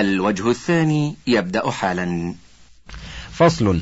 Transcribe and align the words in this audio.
الوجه 0.00 0.50
الثاني 0.50 1.14
يبدأ 1.26 1.70
حالا. 1.70 2.34
فصل. 3.32 3.80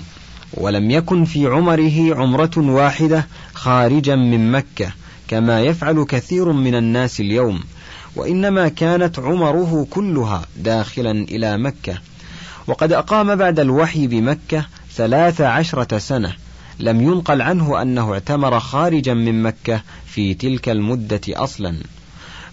ولم 0.55 0.91
يكن 0.91 1.25
في 1.25 1.47
عمره 1.47 2.15
عمرة 2.15 2.51
واحدة 2.57 3.27
خارجا 3.55 4.17
من 4.17 4.53
مكة 4.53 4.93
كما 5.29 5.61
يفعل 5.61 6.05
كثير 6.09 6.53
من 6.53 6.75
الناس 6.75 7.21
اليوم. 7.21 7.61
وإنما 8.17 8.69
كانت 8.69 9.19
عمره 9.19 9.87
كلها 9.91 10.47
داخلا 10.57 11.11
إلى 11.11 11.59
مكة. 11.59 11.99
وقد 12.67 12.93
أقام 12.93 13.35
بعد 13.35 13.61
الوحي 13.61 14.07
بمكة 14.07 14.67
ثلاث 14.95 15.41
عشرة 15.41 15.99
سنة. 15.99 16.33
لم 16.79 17.01
ينقل 17.01 17.43
عنه 17.43 17.83
أنه 17.83 18.13
اعتمر 18.13 18.61
خارجا 18.61 19.15
من 19.15 19.43
مكة 19.43 19.81
في 20.07 20.35
تلك 20.35 20.69
المدة 20.69 21.21
أصلا. 21.29 21.77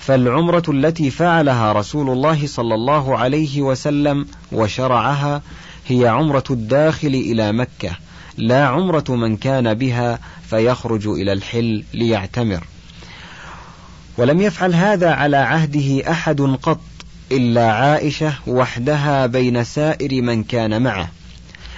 فالعمرة 0.06 0.64
التي 0.70 1.12
فعلها 1.12 1.74
رسول 1.74 2.10
الله 2.10 2.48
صلى 2.48 2.76
الله 2.76 3.18
عليه 3.18 3.62
وسلم 3.62 4.28
وشرعها 4.52 5.42
هي 5.88 6.08
عمرة 6.08 6.44
الداخل 6.50 7.08
إلى 7.08 7.52
مكة 7.52 7.91
لا 8.38 8.68
عمرة 8.68 9.04
من 9.10 9.38
كان 9.38 9.73
بها 9.73 10.20
فيخرج 10.49 11.08
إلى 11.08 11.34
الحل 11.34 11.84
ليعتمر. 11.94 12.63
ولم 14.18 14.41
يفعل 14.41 14.73
هذا 14.73 15.12
على 15.12 15.38
عهده 15.38 16.12
أحد 16.12 16.41
قط 16.41 16.82
إلا 17.32 17.72
عائشة 17.72 18.34
وحدها 18.48 19.26
بين 19.26 19.63
سائر 19.63 20.22
من 20.22 20.44
كان 20.44 20.82
معه 20.82 21.10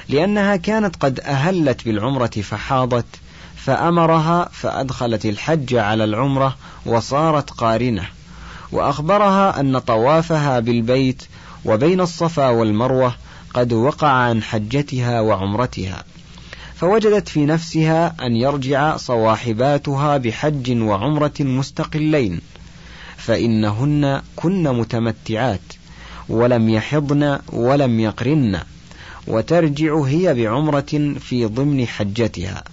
لأنها 0.09 0.55
كانت 0.55 0.96
قد 0.96 1.20
أهلت 1.20 1.85
بالعمرة 1.85 2.27
فحاضت 2.27 3.05
فأمرها 3.55 4.49
فأدخلت 4.54 5.26
الحج 5.26 5.76
على 5.76 6.04
العمرة 6.04 6.55
وصارت 6.85 7.49
قارنة. 7.49 8.16
وأخبرها 8.71 9.59
أن 9.59 9.80
طوافها 9.80 10.59
بالبيت 10.59 11.23
وبين 11.66 12.02
الصفا 12.02 12.49
والمروة 12.49 13.16
قد 13.53 13.73
وقع 13.73 14.07
عن 14.07 14.43
حجتها 14.43 15.21
وعمرتها 15.21 16.04
فوجدت 16.76 17.29
في 17.29 17.45
نفسها 17.45 18.15
أن 18.21 18.35
يرجع 18.35 18.98
صواحباتها 18.98 20.18
بحج 20.18 20.82
وعمرة 20.82 21.34
مستقلين 21.40 22.41
فإنهن 23.18 24.21
كن 24.35 24.63
متمتعات 24.63 25.62
ولم 26.29 26.70
يحضن 26.70 27.40
ولم 27.54 27.99
يقرن 27.99 28.60
وترجع 29.27 30.01
هي 30.01 30.34
بعمرة 30.34 31.15
في 31.20 31.45
ضمن 31.45 31.88
حجتها 31.88 32.63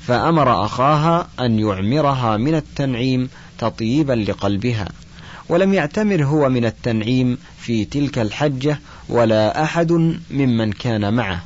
فأمر 0.00 0.64
أخاها 0.64 1.28
أن 1.40 1.58
يعمرها 1.58 2.36
من 2.36 2.54
التنعيم 2.54 3.28
تطيبا 3.58 4.12
لقلبها. 4.12 4.88
ولم 5.48 5.74
يعتمر 5.74 6.24
هو 6.24 6.48
من 6.48 6.64
التنعيم 6.64 7.38
في 7.60 7.84
تلك 7.84 8.18
الحجة 8.18 8.80
ولا 9.08 9.62
أحد 9.62 9.92
ممن 10.30 10.72
كان 10.72 11.14
معه. 11.14 11.44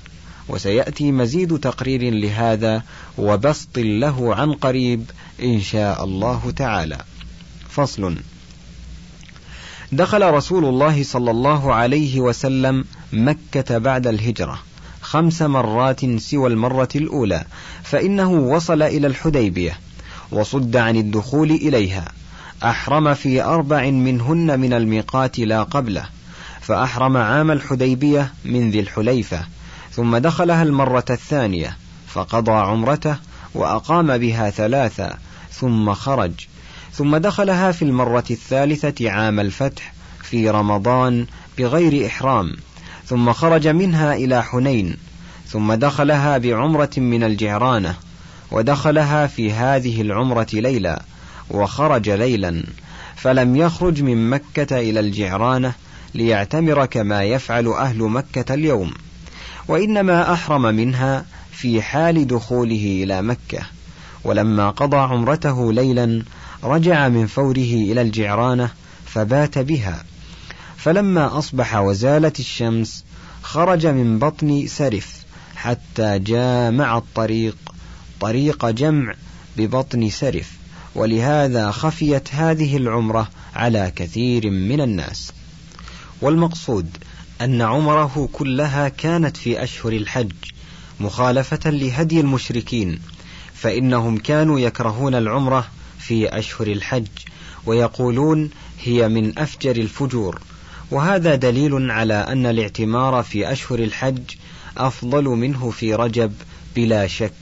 وسيأتي 0.48 1.12
مزيد 1.12 1.58
تقرير 1.58 2.14
لهذا 2.14 2.82
وبسط 3.18 3.78
له 3.78 4.34
عن 4.34 4.52
قريب 4.52 5.10
إن 5.42 5.60
شاء 5.60 6.04
الله 6.04 6.50
تعالى. 6.56 6.98
فصل. 7.68 8.16
دخل 9.92 10.30
رسول 10.30 10.64
الله 10.64 11.02
صلى 11.02 11.30
الله 11.30 11.74
عليه 11.74 12.20
وسلم 12.20 12.84
مكة 13.12 13.78
بعد 13.78 14.06
الهجرة 14.06 14.58
خمس 15.00 15.42
مرات 15.42 16.18
سوى 16.20 16.48
المرة 16.48 16.88
الأولى 16.96 17.44
فإنه 17.82 18.30
وصل 18.30 18.82
إلى 18.82 19.06
الحديبية 19.06 19.78
وصد 20.32 20.76
عن 20.76 20.96
الدخول 20.96 21.50
إليها. 21.50 22.12
أحرم 22.64 23.14
في 23.14 23.42
أربع 23.42 23.90
منهن 23.90 24.60
من 24.60 24.72
الميقات 24.72 25.38
لا 25.38 25.62
قبله 25.62 26.04
فأحرم 26.60 27.16
عام 27.16 27.50
الحديبية 27.50 28.32
من 28.44 28.70
ذي 28.70 28.80
الحليفة 28.80 29.40
ثم 29.92 30.16
دخلها 30.16 30.62
المرة 30.62 31.04
الثانية 31.10 31.76
فقضى 32.08 32.52
عمرته 32.52 33.16
وأقام 33.54 34.18
بها 34.18 34.50
ثلاثا 34.50 35.18
ثم 35.52 35.94
خرج 35.94 36.32
ثم 36.92 37.16
دخلها 37.16 37.72
في 37.72 37.82
المرة 37.82 38.24
الثالثة 38.30 39.10
عام 39.10 39.40
الفتح 39.40 39.92
في 40.22 40.50
رمضان 40.50 41.26
بغير 41.58 42.06
إحرام 42.06 42.56
ثم 43.06 43.32
خرج 43.32 43.68
منها 43.68 44.14
إلى 44.14 44.42
حنين 44.42 44.96
ثم 45.48 45.72
دخلها 45.74 46.38
بعمرة 46.38 46.90
من 46.96 47.24
الجعرانة 47.24 47.94
ودخلها 48.50 49.26
في 49.26 49.52
هذه 49.52 50.00
العمرة 50.00 50.46
ليلا 50.52 51.02
وخرج 51.50 52.10
ليلا 52.10 52.62
فلم 53.16 53.56
يخرج 53.56 54.02
من 54.02 54.30
مكة 54.30 54.78
إلى 54.78 55.00
الجعرانة 55.00 55.72
ليعتمر 56.14 56.86
كما 56.86 57.22
يفعل 57.22 57.68
أهل 57.68 57.98
مكة 57.98 58.54
اليوم. 58.54 58.92
وإنما 59.68 60.32
أحرم 60.32 60.62
منها 60.62 61.24
في 61.52 61.82
حال 61.82 62.26
دخوله 62.26 63.00
إلى 63.04 63.22
مكة. 63.22 63.58
ولما 64.24 64.70
قضى 64.70 64.96
عمرته 64.96 65.72
ليلا 65.72 66.22
رجع 66.64 67.08
من 67.08 67.26
فوره 67.26 67.74
إلى 67.90 68.02
الجعرانة 68.02 68.70
فبات 69.06 69.58
بها. 69.58 70.04
فلما 70.76 71.38
أصبح 71.38 71.76
وزالت 71.76 72.40
الشمس 72.40 73.04
خرج 73.42 73.86
من 73.86 74.18
بطن 74.18 74.66
سرف 74.66 75.16
حتى 75.56 76.18
جامع 76.18 76.98
الطريق 76.98 77.56
طريق 78.20 78.66
جمع 78.66 79.14
ببطن 79.56 80.10
سرف. 80.10 80.59
ولهذا 80.94 81.70
خفيت 81.70 82.34
هذه 82.34 82.76
العمرة 82.76 83.28
على 83.54 83.92
كثير 83.96 84.50
من 84.50 84.80
الناس. 84.80 85.32
والمقصود 86.20 86.96
أن 87.40 87.62
عمره 87.62 88.28
كلها 88.32 88.88
كانت 88.88 89.36
في 89.36 89.62
أشهر 89.62 89.92
الحج 89.92 90.32
مخالفة 91.00 91.70
لهدي 91.70 92.20
المشركين 92.20 93.00
فإنهم 93.54 94.18
كانوا 94.18 94.60
يكرهون 94.60 95.14
العمرة 95.14 95.68
في 95.98 96.38
أشهر 96.38 96.66
الحج 96.66 97.06
ويقولون 97.66 98.50
هي 98.82 99.08
من 99.08 99.38
أفجر 99.38 99.76
الفجور. 99.76 100.40
وهذا 100.90 101.34
دليل 101.34 101.90
على 101.90 102.14
أن 102.14 102.46
الاعتمار 102.46 103.22
في 103.22 103.52
أشهر 103.52 103.78
الحج 103.78 104.22
أفضل 104.76 105.24
منه 105.24 105.70
في 105.70 105.94
رجب 105.94 106.32
بلا 106.76 107.06
شك. 107.06 107.32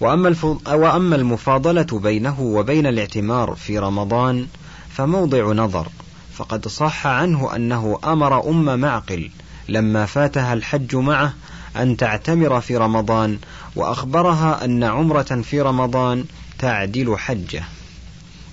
وأما, 0.00 0.34
وأما 0.68 1.16
المفاضلة 1.16 1.86
بينه 1.92 2.40
وبين 2.40 2.86
الاعتمار 2.86 3.54
في 3.54 3.78
رمضان 3.78 4.46
فموضع 4.90 5.52
نظر 5.52 5.88
فقد 6.34 6.68
صح 6.68 7.06
عنه 7.06 7.56
أنه 7.56 7.98
أمر 8.04 8.50
أم 8.50 8.80
معقل 8.80 9.30
لما 9.68 10.06
فاتها 10.06 10.52
الحج 10.52 10.96
معه 10.96 11.34
أن 11.76 11.96
تعتمر 11.96 12.60
في 12.60 12.76
رمضان 12.76 13.38
وأخبرها 13.76 14.64
أن 14.64 14.84
عمرة 14.84 15.42
في 15.42 15.60
رمضان 15.60 16.24
تعدل 16.58 17.18
حجة. 17.18 17.64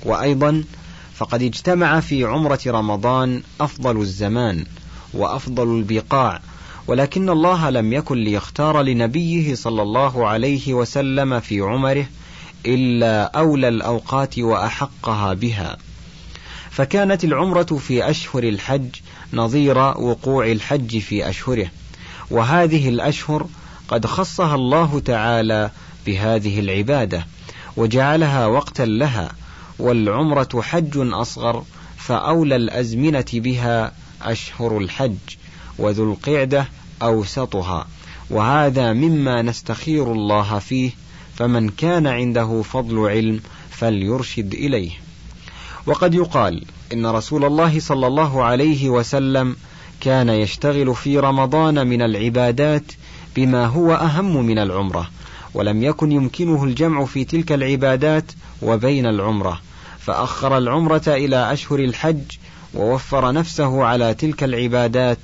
وأيضا 0.06 0.64
فقد 1.16 1.42
اجتمع 1.42 2.00
في 2.00 2.24
عمرة 2.24 2.60
رمضان 2.68 3.42
أفضل 3.62 4.02
الزمان 4.02 4.66
وأفضل 5.14 5.78
البقاع 5.78 6.42
ولكن 6.90 7.30
الله 7.30 7.70
لم 7.70 7.94
يكن 7.94 8.18
ليختار 8.18 8.82
لنبيه 8.82 9.56
صلى 9.56 9.82
الله 9.82 10.28
عليه 10.28 10.74
وسلم 10.74 11.40
في 11.40 11.62
عمره 11.62 12.06
إلا 12.66 13.24
أولى 13.24 13.68
الأوقات 13.68 14.40
وأحقها 14.40 15.34
بها. 15.34 15.78
فكانت 16.72 17.24
العمرة 17.24 17.64
في 17.64 18.10
أشهر 18.10 18.44
الحج 18.44 18.90
نظير 19.34 19.78
وقوع 19.78 20.52
الحج 20.52 20.98
في 21.00 21.30
أشهره 21.30 21.72
وهذه 22.32 22.90
الأشهر 22.90 23.48
قد 23.88 24.06
خصها 24.06 24.56
الله 24.56 25.00
تعالى 25.00 25.72
بهذه 26.06 26.60
العبادة 26.60 27.26
وجعلها 27.78 28.46
وقتا 28.46 28.84
لها 28.84 29.32
والعمرة 29.80 30.62
حج 30.62 30.94
أصغر 30.98 31.64
فأولى 31.98 32.56
الأزمنة 32.56 33.26
بها 33.34 33.92
أشهر 34.22 34.78
الحج 34.78 35.18
وذو 35.80 36.12
القعدة 36.14 36.79
أوسطها 37.02 37.88
وهذا 38.30 38.94
مما 38.94 39.42
نستخير 39.42 40.12
الله 40.12 40.60
فيه 40.60 40.92
فمن 41.36 41.70
كان 41.70 42.08
عنده 42.08 42.62
فضل 42.62 43.10
علم 43.10 43.40
فليرشد 43.70 44.54
إليه. 44.54 44.92
وقد 45.86 46.14
يقال 46.14 46.64
إن 46.94 47.06
رسول 47.06 47.46
الله 47.46 47.80
صلى 47.80 48.08
الله 48.08 48.44
عليه 48.44 48.90
وسلم 48.90 49.56
كان 50.02 50.30
يشتغل 50.30 50.96
في 50.96 51.20
رمضان 51.20 51.88
من 51.88 52.02
العبادات 52.02 52.92
بما 53.36 53.66
هو 53.66 53.94
أهم 53.94 54.46
من 54.46 54.60
العمرة 54.60 55.10
ولم 55.54 55.84
يكن 55.84 56.12
يمكنه 56.12 56.64
الجمع 56.64 57.06
في 57.06 57.24
تلك 57.26 57.52
العبادات 57.52 58.32
وبين 58.62 59.06
العمرة. 59.06 59.62
فأخر 60.00 60.58
العمرة 60.58 61.04
إلى 61.08 61.54
أشهر 61.54 61.80
الحج 61.80 62.22
ووفر 62.74 63.32
نفسه 63.32 63.84
على 63.84 64.14
تلك 64.14 64.44
العبادات 64.44 65.20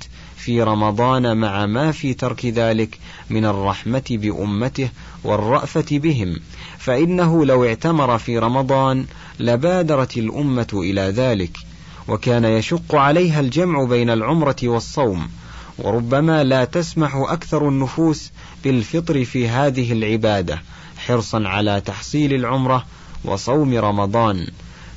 في 0.46 0.62
رمضان 0.62 1.36
مع 1.36 1.66
ما 1.66 1.92
في 1.92 2.14
ترك 2.14 2.46
ذلك 2.46 2.98
من 3.30 3.44
الرحمة 3.44 4.02
بأمته 4.10 4.88
والرأفة 5.24 5.84
بهم. 5.90 6.36
فإنه 6.78 7.44
لو 7.44 7.64
اعتمر 7.64 8.18
في 8.18 8.38
رمضان 8.38 9.06
لبادرت 9.40 10.16
الأمة 10.16 10.66
إلى 10.72 11.00
ذلك 11.00 11.58
وكان 12.08 12.44
يشق 12.44 12.94
عليها 12.94 13.40
الجمع 13.40 13.84
بين 13.84 14.10
العمرة 14.10 14.56
والصوم. 14.62 15.28
وربما 15.78 16.44
لا 16.44 16.64
تسمح 16.64 17.16
أكثر 17.16 17.68
النفوس 17.68 18.30
بالفطر 18.64 19.24
في 19.24 19.48
هذه 19.48 19.92
العبادة 19.92 20.62
حرصا 21.06 21.42
على 21.48 21.80
تحصيل 21.80 22.34
العمرة 22.34 22.84
وصوم 23.24 23.74
رمضان. 23.74 24.46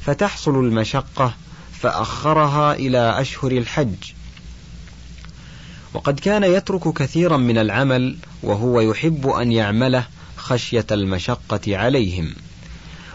فتحصل 0.02 0.56
المشقة 0.56 1.34
فأخرها 1.80 2.74
إلى 2.74 3.22
أشهر 3.22 3.52
الحج. 3.52 4.19
وقد 5.94 6.20
كان 6.20 6.44
يترك 6.44 6.94
كثيرا 6.94 7.38
من 7.38 7.58
العمل 7.58 8.18
وهو 8.44 8.82
يحب 8.82 9.28
أن 9.28 9.52
يعمله 9.52 10.06
خشية 10.38 10.86
المشقة 10.92 11.78
عليهم. 11.78 12.34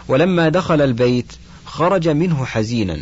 ولما 0.07 0.49
دخل 0.49 0.81
البيت 0.81 1.33
خرج 1.65 2.07
منه 2.07 2.45
حزينا 2.45 2.99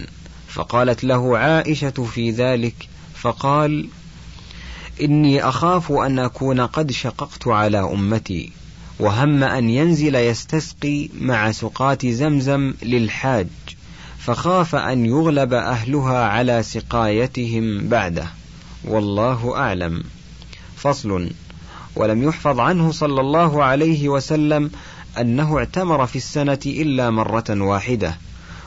فقالت 0.47 1.03
له 1.03 1.37
عائشة 1.37 1.89
في 1.89 2.31
ذلك 2.31 2.89
فقال 3.15 3.87
إني 5.01 5.43
أخاف 5.43 5.91
أن 5.91 6.19
أكون 6.19 6.61
قد 6.61 6.91
شققت 6.91 7.47
على 7.47 7.79
أمتي 7.79 8.51
وهم 8.99 9.43
أن 9.43 9.69
ينزل 9.69 10.15
يستسقي 10.15 11.09
مع 11.19 11.51
سقاة 11.51 11.97
زمزم 12.03 12.73
للحاج 12.83 13.47
فخاف 14.19 14.75
أن 14.75 15.05
يغلب 15.05 15.53
أهلها 15.53 16.25
على 16.25 16.63
سقايتهم 16.63 17.87
بعده. 17.87 18.27
والله 18.87 19.57
أعلم. 19.57 20.03
فصل. 20.75 21.29
ولم 21.95 22.23
يحفظ 22.23 22.59
عنه 22.59 22.91
صلى 22.91 23.21
الله 23.21 23.63
عليه 23.63 24.09
وسلم 24.09 24.71
أنه 25.19 25.57
اعتمر 25.57 26.05
في 26.05 26.15
السنة 26.15 26.59
إلا 26.65 27.09
مرة 27.09 27.45
واحدة 27.49 28.17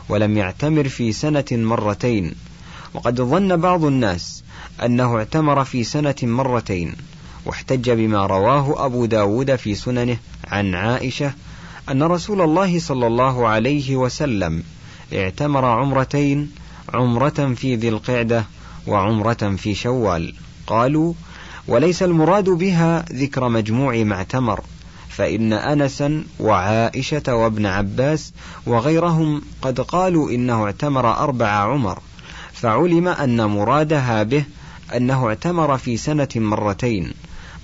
ولم 0.08 0.36
يعتمر 0.36 0.88
في 0.88 1.12
سنة 1.12 1.44
مرتين. 1.52 2.34
وقد 2.94 3.20
ظن 3.20 3.56
بعض 3.56 3.84
الناس 3.84 4.42
أنه 4.84 5.16
اعتمر 5.16 5.64
في 5.64 5.84
سنة 5.84 6.14
مرتين 6.22 6.94
واحتج 7.44 7.90
بما 7.90 8.26
رواه 8.26 8.86
أبو 8.86 9.04
داود 9.04 9.56
في 9.56 9.74
سننه 9.74 10.16
عن 10.44 10.74
عائشة 10.74 11.32
أن 11.90 12.02
رسول 12.02 12.40
الله 12.40 12.78
صلى 12.78 13.06
الله 13.06 13.48
عليه 13.48 13.96
وسلم 13.96 14.62
اعتمر 15.12 15.64
عمرتين 15.64 16.50
عمرة 16.94 17.54
في 17.56 17.76
ذي 17.76 17.88
القعدة 17.88 18.44
وعمرة 18.86 19.56
في 19.56 19.74
شوال. 19.74 20.34
قالوا 20.66 21.14
وليس 21.68 22.02
المراد 22.02 22.44
بها 22.44 23.04
ذكر 23.12 23.48
مجموع 23.48 23.96
ما 23.96 24.14
اعتمر 24.14 24.60
فإن 25.08 25.52
أنسا 25.52 26.24
وعائشة 26.40 27.34
وابن 27.34 27.66
عباس 27.66 28.32
وغيرهم 28.66 29.42
قد 29.62 29.80
قالوا 29.80 30.30
إنه 30.30 30.64
اعتمر 30.64 31.16
أربع 31.18 31.46
عمر 31.46 31.98
فعلم 32.52 33.08
أن 33.08 33.44
مرادها 33.44 34.22
به 34.22 34.44
أنه 34.96 35.28
اعتمر 35.28 35.78
في 35.78 35.96
سنة 35.96 36.28
مرتين 36.36 37.12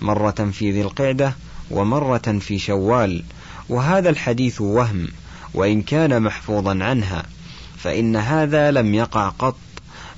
مرة 0.02 0.50
في 0.52 0.70
ذي 0.70 0.82
القعدة 0.82 1.34
ومرة 1.70 2.38
في 2.40 2.58
شوال 2.58 3.22
وهذا 3.68 4.10
الحديث 4.10 4.60
وهم 4.60 5.08
وإن 5.54 5.82
كان 5.82 6.22
محفوظا 6.22 6.84
عنها 6.84 7.22
فإن 7.78 8.16
هذا 8.16 8.70
لم 8.70 8.94
يقع 8.94 9.28
قط 9.28 9.56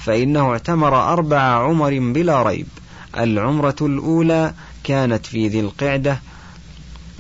فإنه 0.05 0.51
اعتمر 0.51 1.13
أربع 1.13 1.39
عمر 1.39 1.99
بلا 1.99 2.43
ريب. 2.43 2.67
العمرة 3.19 3.77
الأولى 3.81 4.55
كانت 4.85 5.27
في 5.27 5.49
ذي 5.49 5.61
القعدة 5.61 6.21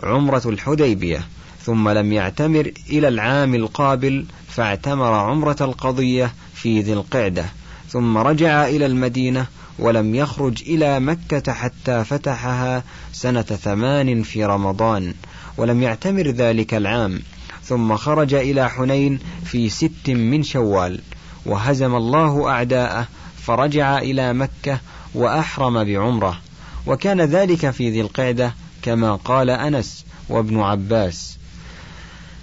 عمرة 0.03 0.43
الحديبية 0.47 1.27
ثم 1.63 1.89
لم 1.89 2.13
يعتمر 2.13 2.73
إلى 2.91 3.09
العام 3.09 3.55
القابل 3.55 4.27
فاعتمر 4.49 5.13
عمرة 5.13 5.57
القضية 5.61 6.33
في 6.55 6.81
ذي 6.81 6.93
القعدة 6.93 7.45
ثم 7.89 8.19
رجع 8.19 8.67
إلى 8.67 8.87
المدينة 8.87 9.47
ولم 9.79 10.15
يخرج 10.15 10.63
إلى 10.63 11.01
مكة 11.01 11.53
حتى 11.53 12.05
فتحها 12.05 12.85
سنة 13.13 13.43
ثمان 13.43 14.23
في 14.23 14.45
رمضان 14.45 15.15
ولم 15.57 15.83
يعتمر 15.83 16.27
ذلك 16.27 16.75
العام 16.75 17.21
ثم 17.65 17.97
خرج 17.97 18.35
إلى 18.35 18.71
حنين 18.71 19.19
في 19.45 19.69
ست 19.69 20.11
من 20.11 20.43
شوال. 20.43 21.01
وهزم 21.46 21.94
الله 21.94 22.50
أعداءه 22.50 23.06
فرجع 23.43 23.99
إلى 23.99 24.32
مكة 24.32 24.79
وأحرم 25.14 25.85
بعمرة. 25.85 26.41
وكان 26.87 27.20
ذلك 27.20 27.70
في 27.70 27.91
ذي 27.91 28.00
القعدة 28.00 28.55
كما 28.82 29.14
قال 29.14 29.50
أنس 29.50 30.05
وابن 30.29 30.61
عباس. 30.61 31.38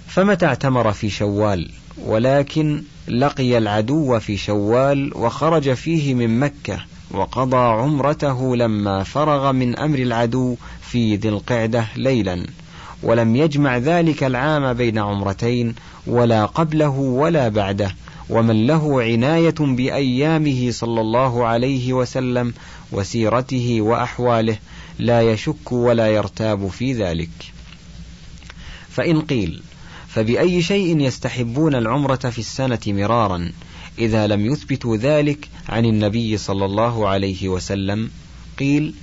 فمتى 0.08 0.46
اعتمر 0.46 0.92
في 0.92 1.10
شوال؟ 1.10 1.70
ولكن 1.98 2.82
لقي 3.08 3.58
العدو 3.58 4.18
في 4.18 4.36
شوال 4.36 5.12
وخرج 5.16 5.72
فيه 5.72 6.14
من 6.14 6.40
مكة 6.40 6.78
وقضى 7.10 7.56
عمرته 7.56 8.56
لما 8.56 9.02
فرغ 9.02 9.52
من 9.52 9.78
أمر 9.78 9.98
العدو 9.98 10.56
في 10.80 11.16
ذي 11.16 11.28
القعدة 11.28 11.86
ليلا. 11.96 12.46
ولم 13.02 13.36
يجمع 13.36 13.76
ذلك 13.76 14.24
العام 14.24 14.72
بين 14.72 14.98
عمرتين 14.98 15.74
ولا 16.06 16.46
قبله 16.46 16.90
ولا 16.90 17.48
بعده. 17.48 17.94
ومن 18.30 18.66
له 18.66 19.02
عناية 19.02 19.54
بأيامه 19.58 20.70
صلى 20.70 21.00
الله 21.00 21.46
عليه 21.46 21.92
وسلم 21.92 22.54
وسيرته 22.92 23.80
وأحواله 23.80 24.56
لا 24.98 25.22
يشك 25.22 25.72
ولا 25.72 26.06
يرتاب 26.06 26.68
في 26.68 26.92
ذلك. 26.92 27.52
فإن 28.90 29.20
قيل 29.20 29.62
فبأي 30.08 30.62
شيء 30.62 31.00
يستحبون 31.00 31.74
العمرة 31.74 32.16
في 32.30 32.38
السنة 32.38 32.80
مرارا 32.86 33.52
إذا 33.98 34.26
لم 34.26 34.46
يثبتوا 34.46 34.96
ذلك 34.96 35.48
عن 35.68 35.84
النبي 35.84 36.36
صلى 36.36 36.64
الله 36.64 37.08
عليه 37.08 37.48
وسلم؟ 37.48 38.10
قيل 38.58 38.94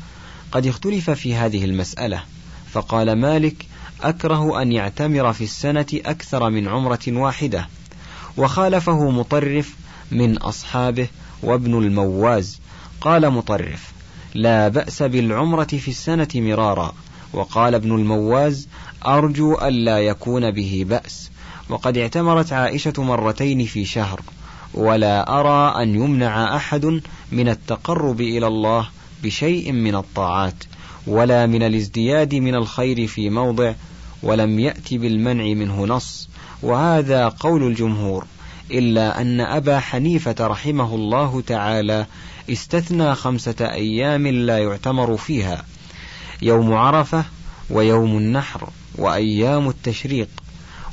قد 0.51 0.67
اختلف 0.67 1.09
في 1.09 1.35
هذه 1.35 1.65
المسألة 1.65 2.23
فقال 2.71 3.13
مالك 3.13 3.65
أكره 4.01 4.61
أن 4.61 4.71
يعتمر 4.71 5.33
في 5.33 5.43
السنة 5.43 5.85
أكثر 5.93 6.49
من 6.49 6.67
عمرة 6.67 6.99
واحدة. 7.07 7.67
وخالفه 8.39 9.09
مطرف 9.09 9.75
من 10.11 10.37
أصحابه 10.37 11.07
وابن 11.43 11.77
المواز. 11.77 12.59
قال 13.01 13.29
مطرف 13.29 13.91
لا 14.33 14.67
بأس 14.67 15.03
بالعمرة 15.03 15.63
في 15.63 15.87
السنة 15.87 16.27
مرارا. 16.35 16.93
وقال 17.33 17.75
ابن 17.75 17.95
المواز 17.95 18.67
أرجو 19.07 19.55
ألا 19.55 19.99
يكون 19.99 20.51
به 20.51 20.85
بأس. 20.89 21.31
وقد 21.69 21.97
اعتمرت 21.97 22.53
عائشة 22.53 22.93
مرتين 22.97 23.65
في 23.65 23.85
شهر 23.85 24.21
ولا 24.73 25.39
أرى 25.39 25.83
أن 25.83 25.95
يمنع 25.95 26.55
أحد 26.55 27.01
من 27.31 27.49
التقرب 27.49 28.21
إلى 28.21 28.47
الله 28.47 28.89
بشيء 29.23 29.71
من 29.71 29.95
الطاعات 29.95 30.63
ولا 31.07 31.45
من 31.45 31.63
الازدياد 31.63 32.35
من 32.35 32.55
الخير 32.55 33.07
في 33.07 33.29
موضع 33.29 33.73
ولم 34.23 34.59
يأت 34.59 34.93
بالمنع 34.93 35.43
منه 35.43 35.85
نص. 35.85 36.29
وهذا 36.63 37.27
قول 37.27 37.63
الجمهور. 37.63 38.25
إلا 38.71 39.21
أن 39.21 39.41
أبا 39.41 39.79
حنيفة 39.79 40.35
رحمه 40.39 40.95
الله 40.95 41.41
تعالى 41.41 42.05
استثنى 42.49 43.15
خمسة 43.15 43.55
أيام 43.61 44.27
لا 44.27 44.57
يعتمر 44.57 45.17
فيها 45.17 45.65
يوم 46.41 46.73
عرفة 46.73 47.25
ويوم 47.69 48.17
النحر 48.17 48.69
وأيام 48.95 49.69
التشريق. 49.69 50.27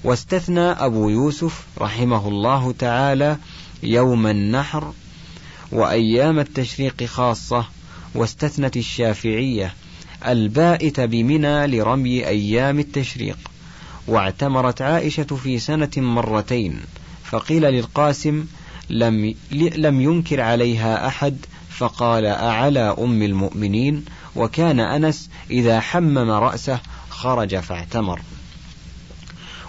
واستثنى 0.04 0.60
أبو 0.60 1.08
يوسف 1.08 1.64
رحمه 1.78 2.28
الله 2.28 2.74
تعالى 2.78 3.36
يوم 3.82 4.26
النحر 4.26 4.92
وأيام 5.72 6.38
التشريق 6.38 7.04
خاصة 7.04 7.64
واستثنت 8.14 8.76
الشافعية 8.76 9.74
البائت 10.26 11.00
بمنى 11.00 11.66
لرمي 11.66 12.26
أيام 12.26 12.78
التشريق 12.78 13.38
واعتمرت 14.06 14.82
عائشة 14.82 15.22
في 15.42 15.58
سنة 15.58 15.90
مرتين. 15.96 16.80
فقيل 17.30 17.62
للقاسم 17.62 18.46
لم, 18.90 19.34
لم 19.52 20.00
ينكر 20.00 20.40
عليها 20.40 21.06
أحد؟ 21.06 21.36
فقال 21.70 22.26
أعلى 22.26 22.96
أم 22.98 23.22
المؤمنين؟ 23.22 24.04
وكان 24.36 24.80
أنس 24.80 25.30
إذا 25.50 25.80
حمم 25.80 26.30
رأسه 26.30 26.80
خرج 27.10 27.56
فاعتمر. 27.56 28.20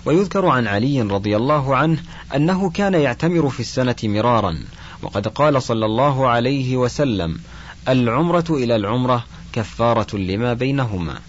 ويذكر 0.06 0.46
عن 0.46 0.68
علي 0.68 1.02
رضي 1.02 1.36
الله 1.36 1.76
عنه 1.76 2.04
أنه 2.36 2.70
كان 2.70 2.94
يعتمر 2.94 3.50
في 3.50 3.60
السنة 3.60 3.96
مرارا 4.04 4.60
وقد 5.02 5.28
قال 5.28 5.64
صلى 5.64 5.86
الله 5.86 6.28
عليه 6.28 6.78
وسلم 6.78 7.40
العمرة 7.88 8.46
إلى 8.50 8.76
العمرة 8.76 9.24
كفارة 9.54 10.18
لما 10.18 10.54
بينهما. 10.54 11.20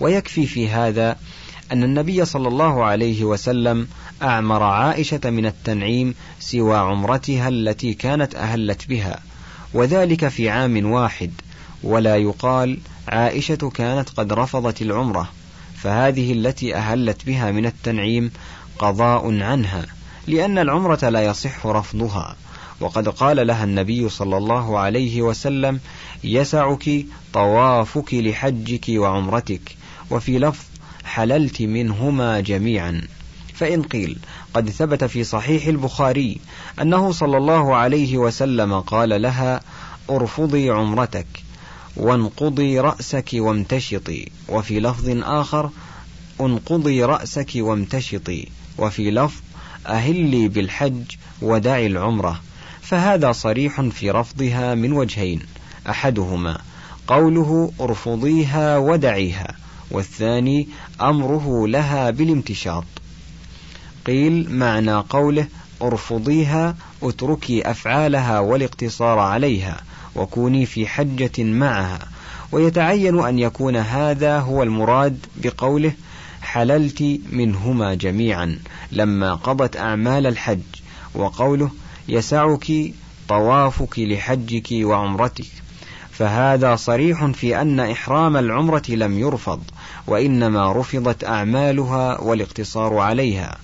ويكفي 0.00 0.46
في 0.46 0.68
هذا 0.68 1.16
أن 1.72 1.82
النبي 1.82 2.24
صلى 2.24 2.48
الله 2.48 2.84
عليه 2.84 3.24
وسلم 3.24 3.88
أعمر 4.22 4.62
عائشة 4.62 5.20
من 5.24 5.46
التنعيم 5.46 6.14
سوى 6.40 6.76
عمرتها 6.76 7.48
التي 7.48 7.94
كانت 7.94 8.34
أهلت 8.34 8.88
بها 8.88 9.20
وذلك 9.74 10.28
في 10.28 10.50
عام 10.50 10.92
واحد 10.92 11.30
ولا 11.82 12.16
يقال 12.16 12.78
عائشة 13.08 13.70
كانت 13.74 14.10
قد 14.10 14.32
رفضت 14.32 14.82
العمرة 14.82 15.28
فهذه 15.76 16.32
التي 16.32 16.74
أهلت 16.74 17.26
بها 17.26 17.50
من 17.50 17.66
التنعيم 17.66 18.30
قضاء 18.78 19.42
عنها 19.42 19.86
لأن 20.26 20.58
العمرة 20.58 21.08
لا 21.08 21.24
يصح 21.24 21.66
رفضها 21.66 22.36
وقد 22.80 23.08
قال 23.08 23.46
لها 23.46 23.64
النبي 23.64 24.08
صلى 24.08 24.36
الله 24.36 24.78
عليه 24.78 25.22
وسلم 25.22 25.80
يسعك 26.24 27.04
طوافك 27.32 28.14
لحجك 28.14 28.84
وعمرتك 28.88 29.76
وفي 30.10 30.38
لفظ 30.38 30.64
حللت 31.04 31.62
منهما 31.62 32.40
جميعا 32.40 33.02
فإن 33.56 33.82
قيل 33.82 34.18
قد 34.54 34.70
ثبت 34.70 35.04
في 35.04 35.24
صحيح 35.24 35.66
البخاري 35.66 36.40
أنه 36.82 37.12
صلى 37.12 37.36
الله 37.36 37.76
عليه 37.76 38.18
وسلم 38.18 38.80
قال 38.80 39.22
لها 39.22 39.60
ارفضي 40.10 40.70
عمرتك 40.70 41.26
وانقضي 41.96 42.80
رأسك 42.80 43.30
وامتشطي 43.34 44.28
وفي 44.48 44.80
لفظ 44.80 45.08
آخر 45.22 45.70
انقضي 46.40 47.04
رأسك 47.04 47.50
وامتشطي 47.56 48.48
وفي 48.78 49.10
لفظ 49.10 49.40
أهلي 49.86 50.48
بالحج 50.48 51.04
ودعي 51.42 51.86
العمرة 51.86 52.40
فهذا 52.82 53.32
صريح 53.32 53.80
في 53.80 54.10
رفضها 54.10 54.74
من 54.74 54.92
وجهين 54.92 55.40
أحدهما 55.90 56.58
قوله 57.08 57.72
ارفضيها 57.80 58.78
ودعيها 58.78 59.54
والثاني 59.90 60.68
أمره 61.00 61.68
لها 61.68 62.10
بالامتشاط 62.10 62.84
قيل 64.06 64.46
معنى 64.50 64.94
قوله 64.94 65.46
ارفضيها 65.82 66.76
اتركي 67.02 67.70
أفعالها 67.70 68.40
والاقتصار 68.40 69.18
عليها 69.18 69.80
وكوني 70.16 70.66
في 70.66 70.86
حجة 70.86 71.42
معها. 71.44 71.98
ويتعين 72.52 73.18
أن 73.18 73.38
يكون 73.38 73.76
هذا 73.76 74.38
هو 74.38 74.62
المراد 74.62 75.18
بقوله 75.36 75.92
حللت 76.42 77.20
منهما 77.32 77.94
جميعا 77.94 78.58
لما 78.92 79.34
قضت 79.34 79.76
أعمال 79.76 80.26
الحج 80.26 80.60
وقوله 81.14 81.70
يسعك 82.08 82.72
طوافك 83.28 83.98
لحجك 83.98 84.68
وعمرتك. 84.72 85.46
فهذا 86.12 86.76
صريح 86.76 87.24
في 87.24 87.60
أن 87.60 87.80
إحرام 87.80 88.36
العمرة 88.36 88.82
لم 88.88 89.18
يرفض 89.18 89.62
وإنما 90.06 90.72
رفضت 90.72 91.24
أعمالها 91.24 92.20
والاقتصار 92.20 92.98
عليها. 92.98 93.58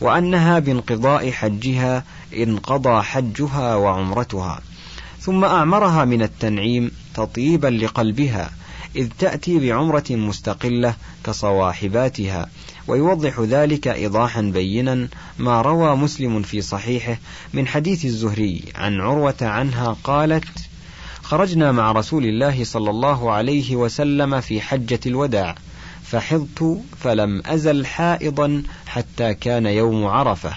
وأنها 0.00 0.58
بانقضاء 0.58 1.30
حجها 1.30 2.04
انقضى 2.36 3.02
حجها 3.02 3.74
وعمرتها. 3.74 4.60
ثم 5.20 5.44
أعمرها 5.44 6.04
من 6.04 6.22
التنعيم 6.22 6.90
تطيبا 7.14 7.68
لقلبها 7.68 8.50
إذ 8.96 9.08
تأتي 9.18 9.58
بعمرة 9.58 10.04
مستقلة 10.10 10.94
كصواحباتها. 11.24 12.48
ويوضح 12.88 13.40
ذلك 13.40 13.88
إيضاحا 13.88 14.40
بينا 14.40 15.08
ما 15.38 15.62
روى 15.62 15.96
مسلم 15.96 16.42
في 16.42 16.60
صحيحه 16.60 17.18
من 17.52 17.66
حديث 17.66 18.04
الزهري 18.04 18.62
عن 18.74 19.00
عروة 19.00 19.36
عنها 19.42 19.96
قالت 20.04 20.44
خرجنا 21.22 21.72
مع 21.72 21.92
رسول 21.92 22.24
الله 22.24 22.64
صلى 22.64 22.90
الله 22.90 23.32
عليه 23.32 23.76
وسلم 23.76 24.40
في 24.40 24.60
حجة 24.60 25.00
الوداع 25.06 25.54
فحضت 26.10 26.80
فلم 27.00 27.42
أزل 27.46 27.86
حائضا 27.86 28.62
حتى 28.86 29.34
كان 29.34 29.66
يوم 29.66 30.06
عرفة 30.06 30.52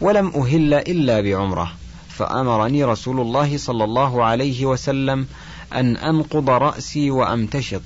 ولم 0.00 0.32
أهل 0.36 0.74
إلا 0.74 1.20
بعمرة. 1.20 1.72
فأمرني 2.08 2.84
رسول 2.84 3.20
الله 3.20 3.58
صلى 3.58 3.84
الله 3.84 4.24
عليه 4.24 4.66
وسلم 4.66 5.26
أن 5.72 5.96
أنقض 5.96 6.50
رأسي 6.50 7.10
وأمتشط 7.10 7.82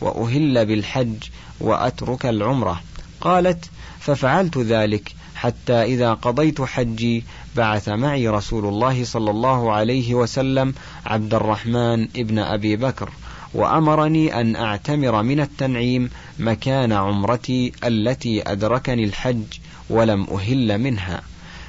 وأهل 0.00 0.66
بالحج 0.66 1.16
وأترك 1.60 2.26
العمرة. 2.26 2.80
قالت 3.20 3.70
ففعلت 4.00 4.58
ذلك 4.58 5.14
حتى 5.34 5.82
إذا 5.82 6.14
قضيت 6.14 6.62
حجي 6.62 7.24
بعث 7.56 7.88
معي 7.88 8.28
رسول 8.28 8.64
الله 8.64 9.04
صلى 9.04 9.30
الله 9.30 9.72
عليه 9.72 10.14
وسلم 10.14 10.74
عبد 11.06 11.34
الرحمن 11.34 12.08
ابن 12.16 12.38
أبي 12.38 12.76
بكر. 12.76 13.10
وأمرني 13.54 14.40
أن 14.40 14.56
أعتمر 14.56 15.22
من 15.22 15.40
التنعيم 15.40 16.10
مكان 16.38 16.92
عمرتي 16.92 17.72
التي 17.84 18.52
أدركني 18.52 19.04
الحج 19.04 19.42
ولم 19.90 20.26
أهل 20.30 20.78
منها. 20.78 21.22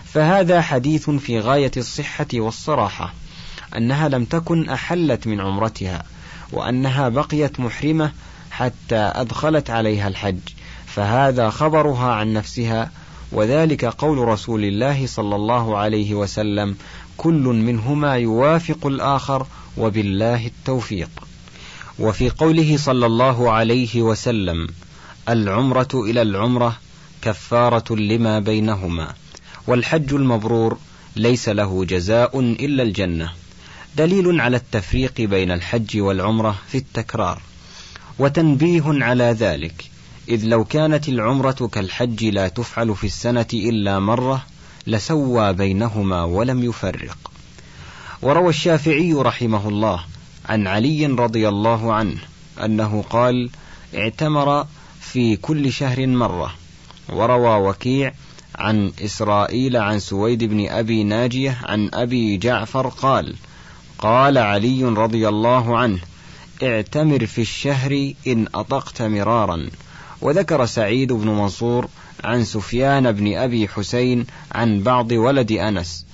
فهذا 0.05 0.61
حديث 0.61 1.09
في 1.09 1.39
غاية 1.39 1.71
الصحة 1.77 2.27
والصراحة 2.33 3.13
أنها 3.77 4.09
لم 4.09 4.25
تكن 4.25 4.69
أحلت 4.69 5.27
من 5.27 5.41
عمرتها 5.41 6.03
وأنها 6.51 7.09
بقيت 7.09 7.59
محرمة 7.59 8.11
حتى 8.51 8.95
أدخلت 8.95 9.69
عليها 9.69 10.07
الحج. 10.07 10.39
فهذا 10.85 11.49
خبرها 11.49 12.11
عن 12.13 12.33
نفسها 12.33 12.91
وذلك 13.31 13.85
قول 13.85 14.17
رسول 14.17 14.63
الله 14.63 15.07
صلى 15.07 15.35
الله 15.35 15.77
عليه 15.77 16.13
وسلم 16.13 16.75
كل 17.17 17.43
منهما 17.43 18.15
يوافق 18.15 18.87
الآخر 18.87 19.47
وبالله 19.77 20.45
التوفيق. 20.45 21.09
وفي 21.99 22.29
قوله 22.29 22.77
صلى 22.77 23.05
الله 23.05 23.51
عليه 23.51 24.01
وسلم 24.01 24.67
العمرة 25.29 25.89
إلى 25.93 26.21
العمرة 26.21 26.77
كفارة 27.21 27.95
لما 27.95 28.39
بينهما 28.39 29.13
والحج 29.67 30.13
المبرور 30.13 30.77
ليس 31.15 31.49
له 31.49 31.85
جزاء 31.85 32.39
إلا 32.39 32.83
الجنة 32.83 33.31
دليل 33.97 34.41
على 34.41 34.57
التفريق 34.57 35.21
بين 35.21 35.51
الحج 35.51 35.97
والعمرة 35.97 36.55
في 36.67 36.77
التكرار 36.77 37.41
وتنبيه 38.19 38.83
على 38.85 39.23
ذلك 39.23 39.85
إذ 40.29 40.45
لو 40.45 40.63
كانت 40.63 41.09
العمرة 41.09 41.69
كالحج 41.71 42.25
لا 42.25 42.47
تفعل 42.47 42.95
في 42.95 43.07
السنة 43.07 43.47
إلا 43.53 43.99
مرة 43.99 44.45
لسوى 44.87 45.53
بينهما 45.53 46.23
ولم 46.23 46.63
يفرق. 46.63 47.17
وروى 48.21 48.49
الشافعي 48.49 49.13
رحمه 49.13 49.69
الله 49.69 50.03
عن 50.45 50.67
علي 50.67 51.05
رضي 51.05 51.49
الله 51.49 51.93
عنه 51.93 52.17
أنه 52.63 53.03
قال 53.09 53.49
اعتمر 53.95 54.65
في 55.01 55.35
كل 55.35 55.71
شهر 55.71 56.07
مرة 56.07 56.53
وروى 57.09 57.69
وكيع 57.69 58.13
عن 58.55 58.91
إسرائيل 59.05 59.77
عن 59.77 59.99
سويد 59.99 60.43
بن 60.43 60.67
أبي 60.69 61.03
ناجية 61.03 61.57
عن 61.63 61.89
أبي 61.93 62.37
جعفر 62.37 62.87
قال 62.87 63.35
قال 63.97 64.37
علي 64.37 64.83
رضي 64.83 65.27
الله 65.29 65.77
عنه 65.77 65.99
اعتمر 66.63 67.25
في 67.25 67.41
الشهر 67.41 68.13
إن 68.27 68.47
أطقت 68.55 69.01
مرارا 69.01 69.69
وذكر 70.21 70.65
سعيد 70.65 71.13
بن 71.13 71.27
منصور 71.27 71.87
عن 72.23 72.45
سفيان 72.45 73.11
بن 73.11 73.35
أبي 73.35 73.67
حسين 73.67 74.25
عن 74.51 74.83
بعض 74.83 75.11
ولد 75.11 75.51
أنس. 75.51 76.05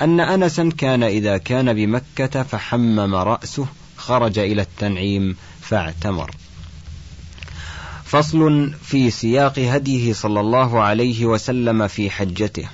أن 0.00 0.20
أنسا 0.20 0.70
كان 0.78 1.02
إذا 1.02 1.36
كان 1.38 1.72
بمكة 1.72 2.42
فحمم 2.42 3.14
رأسه 3.14 3.66
خرج 3.96 4.38
إلى 4.38 4.62
التنعيم 4.62 5.36
فاعتمر. 5.60 6.30
فصل 8.04 8.72
في 8.82 9.10
سياق 9.10 9.58
هديه 9.58 10.12
صلى 10.12 10.40
الله 10.40 10.82
عليه 10.82 11.26
وسلم 11.26 11.88
في 11.88 12.10
حجته. 12.10 12.68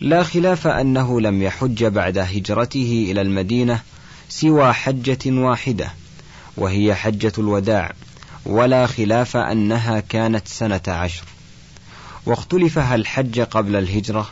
لا 0.00 0.22
خلاف 0.22 0.66
أنه 0.66 1.20
لم 1.20 1.42
يحج 1.42 1.84
بعد 1.84 2.18
هجرته 2.18 3.06
إلى 3.10 3.20
المدينة 3.20 3.80
سوى 4.28 4.72
حجة 4.72 5.18
واحدة 5.26 5.92
وهي 6.56 6.94
حجة 6.94 7.32
الوداع 7.38 7.92
ولا 8.46 8.86
خلاف 8.86 9.36
أنها 9.36 10.00
كانت 10.00 10.48
سنة 10.48 10.82
عشر. 10.88 11.24
واختلف 12.26 12.78
هل 12.78 13.06
حج 13.06 13.40
قبل 13.40 13.76
الهجرة 13.76 14.28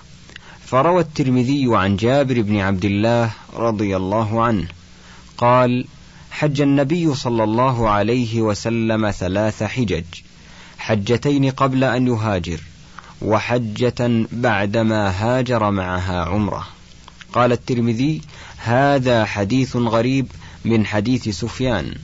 فروى 0.72 1.00
الترمذي 1.00 1.66
عن 1.68 1.96
جابر 1.96 2.42
بن 2.42 2.56
عبد 2.56 2.84
الله 2.84 3.30
رضي 3.56 3.96
الله 3.96 4.42
عنه 4.42 4.66
قال 5.38 5.84
حج 6.30 6.60
النبي 6.60 7.14
صلى 7.14 7.44
الله 7.44 7.88
عليه 7.88 8.42
وسلم 8.42 9.10
ثلاث 9.10 9.62
حجج 9.62 10.04
حجتين 10.78 11.50
قبل 11.50 11.84
أن 11.84 12.06
يهاجر 12.06 12.60
وحجة 13.22 14.26
بعدما 14.32 15.10
هاجر 15.10 15.70
معها 15.70 16.24
عمرة. 16.24 16.66
قال 17.32 17.52
الترمذي 17.52 18.20
هذا 18.56 19.24
حديث 19.24 19.76
غريب 19.76 20.26
من 20.64 20.86
حديث 20.86 21.28
سفيان. 21.28 21.94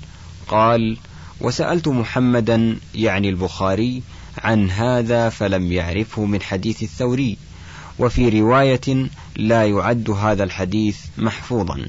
قال 0.48 0.96
وسألت 1.40 1.88
محمدا 1.88 2.78
يعني 2.94 3.28
البخاري 3.28 4.02
عن 4.38 4.70
هذا 4.70 5.28
فلم 5.28 5.72
يعرفه 5.72 6.24
من 6.24 6.42
حديث 6.42 6.82
الثوري. 6.82 7.47
وفي 7.98 8.40
رواية 8.40 9.08
لا 9.36 9.66
يعد 9.66 10.10
هذا 10.10 10.44
الحديث 10.44 10.98
محفوظا. 11.18 11.86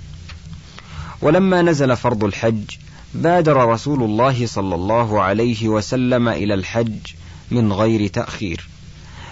ولما 1.21 1.61
نزل 1.61 1.97
فرض 1.97 2.23
الحج 2.23 2.63
بادر 3.13 3.69
رسول 3.69 4.03
الله 4.03 4.47
صلى 4.47 4.75
الله 4.75 5.21
عليه 5.21 5.67
وسلم 5.67 6.29
إلى 6.29 6.53
الحج 6.53 6.99
من 7.51 7.73
غير 7.73 8.07
تأخير. 8.07 8.69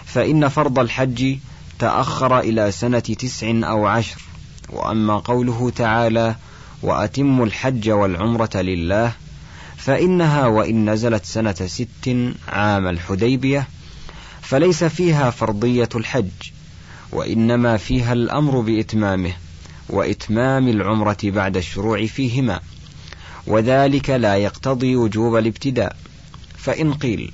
فإن 0.05 0.47
فرض 0.47 0.79
الحج 0.79 1.37
تأخر 1.79 2.39
إلى 2.39 2.71
سنة 2.71 2.99
تسع 2.99 3.47
أو 3.63 3.85
عشر. 3.85 4.21
وأما 4.69 5.17
قوله 5.17 5.71
تعالى 5.75 6.35
وأتموا 6.81 7.45
الحج 7.45 7.89
والعمرة 7.89 8.49
لله 8.55 9.11
فإنها 9.77 10.47
وإن 10.47 10.89
نزلت 10.89 11.25
سنة 11.25 11.53
ست 11.53 12.27
عام 12.47 12.87
الحديبية 12.87 13.67
فليس 14.41 14.83
فيها 14.83 15.29
فرضية 15.29 15.89
الحج. 15.95 16.31
وإنما 17.11 17.77
فيها 17.77 18.13
الأمر 18.13 18.59
بإتمامه 18.59 19.33
وإتمام 19.89 20.67
العمرة 20.67 21.17
بعد 21.23 21.57
الشروع 21.57 22.05
فيهما 22.05 22.59
وذلك 23.47 24.09
لا 24.09 24.35
يقتضي 24.35 24.95
وجوب 24.95 25.35
الابتداء. 25.35 25.95
فإن 26.57 26.93
قيل 26.93 27.31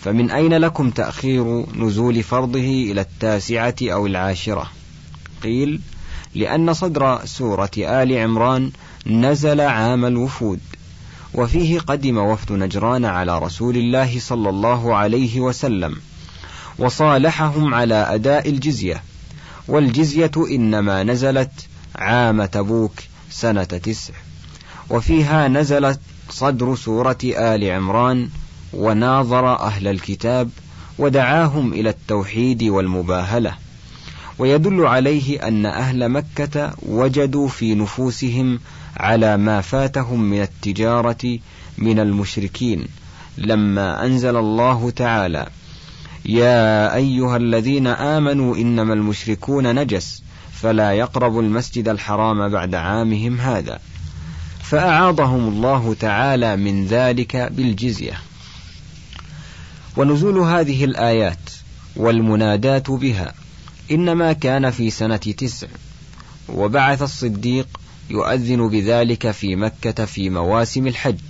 فمن 0.00 0.30
أين 0.30 0.54
لكم 0.54 0.90
تأخير 0.90 1.66
نزول 1.76 2.22
فرضه 2.22 2.58
إلى 2.90 3.00
التاسعة 3.00 3.74
أو 3.82 4.06
العاشرة؟ 4.06 4.70
قيل 5.42 5.80
لأن 6.34 6.72
صدر 6.72 7.20
سورة 7.24 7.70
آل 7.78 8.18
عمران 8.18 8.70
نزل 9.06 9.60
عام 9.60 10.04
الوفود 10.04 10.60
وفيه 11.34 11.78
قدم 11.80 12.18
وفد 12.18 12.52
نجران 12.52 13.04
على 13.04 13.38
رسول 13.38 13.76
الله 13.76 14.20
صلى 14.20 14.48
الله 14.48 14.94
عليه 14.94 15.40
وسلم. 15.40 15.96
وصالحهم 16.80 17.74
على 17.74 17.94
أداء 17.94 18.48
الجزية. 18.48 19.02
والجزية 19.68 20.30
إنما 20.50 21.02
نزلت 21.02 21.50
عام 21.96 22.44
تبوك 22.44 22.92
سنة 23.30 23.64
تسع. 23.64 24.14
وفيها 24.90 25.48
نزلت 25.48 26.00
صدر 26.30 26.76
سورة 26.76 27.18
آل 27.24 27.70
عمران 27.70 28.28
وناظر 28.72 29.58
أهل 29.58 29.88
الكتاب 29.88 30.50
ودعاهم 30.98 31.72
إلى 31.72 31.90
التوحيد 31.90 32.62
والمباهلة. 32.62 33.54
ويدل 34.38 34.86
عليه 34.86 35.48
أن 35.48 35.66
أهل 35.66 36.08
مكة 36.08 36.72
وجدوا 36.82 37.48
في 37.48 37.74
نفوسهم 37.74 38.60
على 38.96 39.36
ما 39.36 39.60
فاتهم 39.60 40.22
من 40.22 40.42
التجارة 40.42 41.38
من 41.78 41.98
المشركين 41.98 42.86
لما 43.38 44.06
أنزل 44.06 44.36
الله 44.36 44.90
تعالى. 44.90 45.46
يا 46.24 46.94
أيها 46.94 47.36
الذين 47.36 47.86
آمنوا 47.86 48.56
إنما 48.56 48.94
المشركون 48.94 49.74
نجس 49.74 50.22
فلا 50.52 50.92
يقربوا 50.92 51.42
المسجد 51.42 51.88
الحرام 51.88 52.48
بعد 52.48 52.74
عامهم 52.74 53.40
هذا. 53.40 53.78
فأعاضهم 54.62 55.48
الله 55.48 55.96
تعالى 56.00 56.56
من 56.56 56.86
ذلك 56.86 57.36
بالجزية. 57.36 58.20
ونزول 59.96 60.38
هذه 60.38 60.84
الآيات 60.84 61.50
والمنادات 61.96 62.90
بها 62.90 63.34
إنما 63.90 64.32
كان 64.32 64.70
في 64.70 64.90
سنة 64.90 65.16
تسع 65.16 65.66
وبعث 66.48 67.02
الصديق 67.02 67.80
يؤذن 68.10 68.68
بذلك 68.68 69.30
في 69.30 69.56
مكة 69.56 70.04
في 70.04 70.30
مواسم 70.30 70.86
الحج 70.86 71.20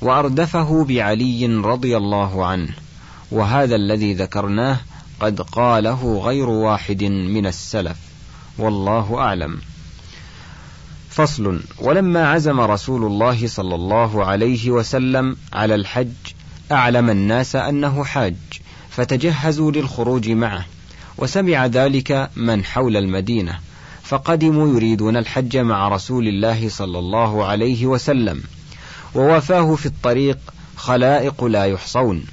وأردفه 0.00 0.84
بعلي 0.84 1.46
رضي 1.46 1.96
الله 1.96 2.46
عنه. 2.46 2.85
وهذا 3.30 3.76
الذي 3.76 4.14
ذكرناه 4.14 4.80
قد 5.20 5.40
قاله 5.40 6.22
غير 6.24 6.48
واحد 6.48 7.04
من 7.04 7.46
السلف. 7.46 7.96
والله 8.58 9.18
أعلم. 9.18 9.60
فصل. 11.10 11.60
ولما 11.78 12.28
عزم 12.28 12.60
رسول 12.60 13.04
الله 13.04 13.46
صلى 13.46 13.74
الله 13.74 14.24
عليه 14.24 14.70
وسلم 14.70 15.36
على 15.52 15.74
الحج 15.74 16.12
أعلم 16.72 17.10
الناس 17.10 17.56
أنه 17.56 18.04
حاج 18.04 18.36
فتجهزوا 18.90 19.72
للخروج 19.72 20.30
معه 20.30 20.64
وسمع 21.18 21.66
ذلك 21.66 22.30
من 22.36 22.64
حول 22.64 22.96
المدينة 22.96 23.58
فقدموا 24.02 24.68
يريدون 24.68 25.16
الحج 25.16 25.56
مع 25.56 25.88
رسول 25.88 26.28
الله 26.28 26.68
صلى 26.68 26.98
الله 26.98 27.46
عليه 27.46 27.86
وسلم 27.86 28.42
ووافاه 29.14 29.74
في 29.74 29.86
الطريق 29.86 30.38
خلائق 30.76 31.44
لا 31.44 31.64
يحصون. 31.64 32.24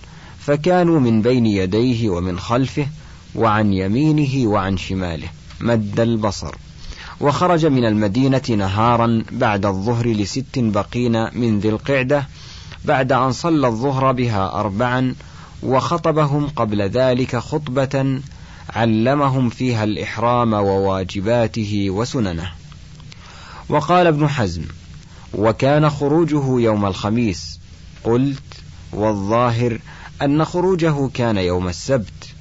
فكانوا 0.45 1.00
من 1.00 1.21
بين 1.21 1.45
يديه 1.45 2.09
ومن 2.09 2.39
خلفه 2.39 2.88
وعن 3.35 3.73
يمينه 3.73 4.47
وعن 4.47 4.77
شماله 4.77 5.27
مد 5.62 6.00
البصر. 6.00 6.55
وخرج 7.21 7.65
من 7.65 7.85
المدينة 7.85 8.41
نهارا 8.50 9.23
بعد 9.31 9.65
الظهر 9.65 10.07
لست 10.07 10.59
بقين 10.59 11.39
من 11.39 11.59
ذي 11.59 11.69
القعدة 11.69 12.27
بعد 12.85 13.12
أن 13.12 13.31
صلى 13.31 13.67
الظهر 13.67 14.12
بها 14.12 14.59
أربعا 14.59 15.15
وخطبهم 15.63 16.47
قبل 16.47 16.82
ذلك 16.82 17.36
خطبة 17.36 18.21
علمهم 18.69 19.49
فيها 19.49 19.84
الإحرام 19.84 20.53
وواجباته 20.53 21.86
وسننه. 21.89 22.51
وقال 23.69 24.08
ابن 24.08 24.27
حزم 24.27 24.63
وكان 25.34 25.89
خروجه 25.89 26.60
يوم 26.60 26.86
الخميس. 26.86 27.60
قلت 28.03 28.43
والظاهر 28.93 29.79
أن 30.21 30.45
خروجه 30.45 31.10
كان 31.13 31.38
يوم 31.38 31.67
السبت 31.67 32.34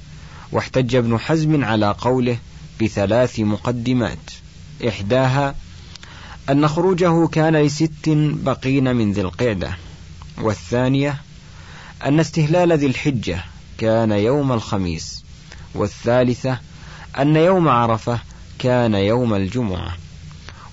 واحتج 0.51 0.95
ابن 0.95 1.17
حزم 1.17 1.63
على 1.63 1.95
قوله 1.99 2.37
بثلاث 2.81 3.39
مقدمات. 3.39 4.31
إحداها 4.87 5.55
أن 6.49 6.67
خروجه 6.67 7.27
كان 7.27 7.55
لست 7.55 8.09
بقين 8.45 8.95
من 8.95 9.11
ذي 9.11 9.21
القعدة 9.21 9.77
والثانية 10.41 11.21
أن 12.05 12.19
استهلال 12.19 12.71
ذي 12.73 12.85
الحجة 12.85 13.43
كان 13.77 14.11
يوم 14.11 14.51
الخميس 14.51 15.23
والثالثة 15.75 16.59
أن 17.19 17.35
يوم 17.35 17.67
عرفة 17.67 18.19
كان 18.59 18.93
يوم 18.93 19.33
الجمعة. 19.33 19.97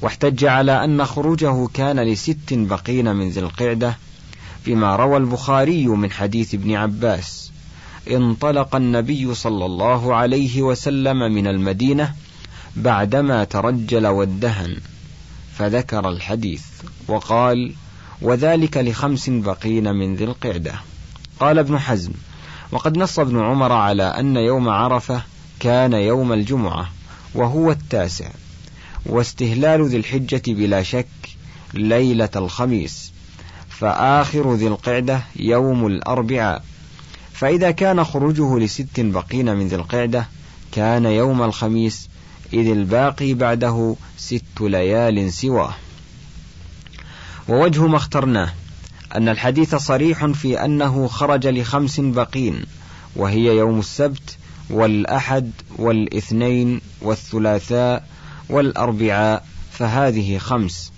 واحتج 0.01 0.45
على 0.45 0.85
أن 0.85 1.05
خروجه 1.05 1.67
كان 1.75 2.01
لست 2.01 2.53
بقين 2.53 3.17
من 3.17 3.29
ذي 3.29 3.41
القعدة 3.41 3.97
بما 4.67 4.97
روى 4.97 5.17
البخاري 5.17 5.87
من 5.87 6.11
حديث 6.11 6.55
ابن 6.55 6.75
عباس. 6.75 7.51
انطلق 8.11 8.77
النبي 8.77 9.35
صلى 9.35 9.67
الله 9.67 10.15
عليه 10.15 10.63
وسلم 10.63 11.19
من 11.19 11.47
المدينة 11.47 12.15
بعدما 12.77 13.45
ترجل 13.45 14.07
وادهن 14.07 14.77
فذكر 15.55 16.09
الحديث 16.09 16.63
وقال 17.09 17.73
وذلك 18.23 18.77
لخمس 18.77 19.31
بقين 19.31 19.95
من 19.95 20.15
ذي 20.15 20.25
القعدة 20.25 20.73
قال 21.41 21.59
ابن 21.59 21.79
حزم 21.79 22.13
وقد 22.73 22.99
نص 22.99 23.19
ابن 23.19 23.41
عمر 23.41 23.73
على 23.73 24.03
أن 24.03 24.37
يوم 24.37 24.69
عرفة 24.69 25.23
كان 25.61 25.93
يوم 25.93 26.33
الجمعة 26.33 26.91
وهو 27.35 27.71
التاسع 27.71 28.31
واستهلال 29.07 29.89
ذي 29.89 29.97
الحجة 29.97 30.43
بلا 30.47 30.83
شك 30.83 31.07
ليلة 31.75 32.31
الخميس 32.37 33.13
فآخر 33.81 34.55
ذي 34.55 34.67
القعدة 34.67 35.23
يوم 35.37 35.87
الأربعاء. 35.87 36.63
فإذا 37.33 37.71
كان 37.71 38.05
خروجه 38.05 38.59
لست 38.59 39.01
بقين 39.01 39.57
من 39.57 39.69
ذي 39.69 39.77
القعدة 39.77 40.29
كان 40.73 41.05
يوم 41.05 41.43
الخميس 41.43 42.09
إذ 42.53 42.71
الباقي 42.71 43.35
بعده 43.35 43.97
ست 44.19 44.61
ليال 44.61 45.33
سواه 45.33 45.75
ووجه 47.49 47.87
ما 47.87 47.97
اخترناه 47.97 48.53
أن 49.15 49.29
الحديث 49.29 49.75
صريح 49.75 50.27
في 50.27 50.65
أنه 50.65 51.09
خرج 51.09 51.47
لخمس 51.47 52.01
بقين 52.01 52.65
وهي 53.17 53.57
يوم 53.57 53.79
السبت 53.79 54.37
والأحد 54.71 55.51
والإثنين 55.79 56.81
والثلاثاء 57.03 58.07
والأربعاء 58.51 59.45
فهذه 59.73 60.39
خمس. 60.39 60.93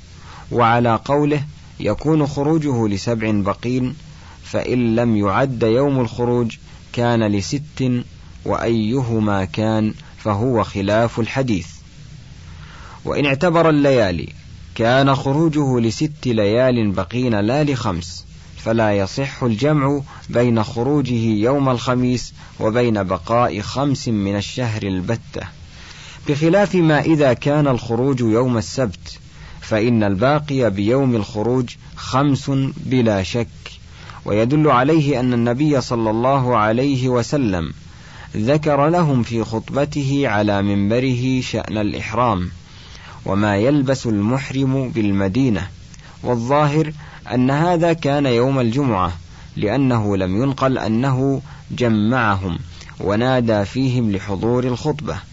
وعلى 0.52 1.00
قوله 1.04 1.44
يكون 1.82 2.26
خروجه 2.26 2.88
لسبع 2.88 3.30
بقين 3.30 3.94
فإن 4.44 4.96
لم 4.96 5.16
يعد 5.16 5.62
يوم 5.62 6.00
الخروج 6.00 6.56
كان 6.92 7.24
لست 7.24 8.02
وأيهما 8.44 9.44
كان 9.44 9.94
فهو 10.18 10.64
خلاف 10.64 11.20
الحديث. 11.20 11.66
وإن 13.04 13.26
اعتبر 13.26 13.70
الليالي 13.70 14.28
كان 14.74 15.14
خروجه 15.14 15.80
لست 15.80 16.26
ليال 16.26 16.90
بقين 16.90 17.34
لا 17.34 17.64
لخمس 17.64 18.24
فلا 18.56 18.92
يصح 18.92 19.42
الجمع 19.42 20.00
بين 20.30 20.64
خروجه 20.64 21.14
يوم 21.14 21.68
الخميس 21.68 22.34
وبين 22.60 23.02
بقاء 23.02 23.60
خمس 23.60 24.08
من 24.08 24.36
الشهر 24.36 24.82
البتة. 24.82 25.42
بخلاف 26.28 26.74
ما 26.74 27.00
إذا 27.00 27.32
كان 27.32 27.68
الخروج 27.68 28.20
يوم 28.20 28.58
السبت 28.58 29.18
فإن 29.62 30.02
الباقي 30.02 30.70
بيوم 30.70 31.16
الخروج 31.16 31.70
خمس 31.96 32.50
بلا 32.76 33.22
شك. 33.22 33.48
ويدل 34.24 34.70
عليه 34.70 35.20
أن 35.20 35.32
النبي 35.32 35.80
صلى 35.80 36.10
الله 36.10 36.56
عليه 36.56 37.08
وسلم 37.08 37.72
ذكر 38.36 38.88
لهم 38.88 39.22
في 39.22 39.44
خطبته 39.44 40.22
على 40.28 40.62
منبره 40.62 41.40
شأن 41.40 41.78
الإحرام 41.78 42.50
وما 43.26 43.56
يلبس 43.56 44.06
المحرم 44.06 44.88
بالمدينة. 44.88 45.68
والظاهر 46.22 46.92
أن 47.34 47.50
هذا 47.50 47.92
كان 47.92 48.26
يوم 48.26 48.60
الجمعة 48.60 49.12
لأنه 49.56 50.16
لم 50.16 50.42
ينقل 50.42 50.78
أنه 50.78 51.42
جمعهم 51.70 52.58
ونادى 53.00 53.64
فيهم 53.64 54.12
لحضور 54.12 54.64
الخطبة. 54.64 55.31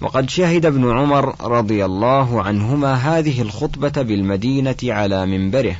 وقد 0.00 0.30
شهد 0.30 0.66
ابن 0.66 0.98
عمر 0.98 1.34
رضي 1.40 1.84
الله 1.84 2.42
عنهما 2.42 2.94
هذه 2.94 3.42
الخطبة 3.42 4.02
بالمدينة 4.02 4.76
على 4.82 5.26
منبره 5.26 5.76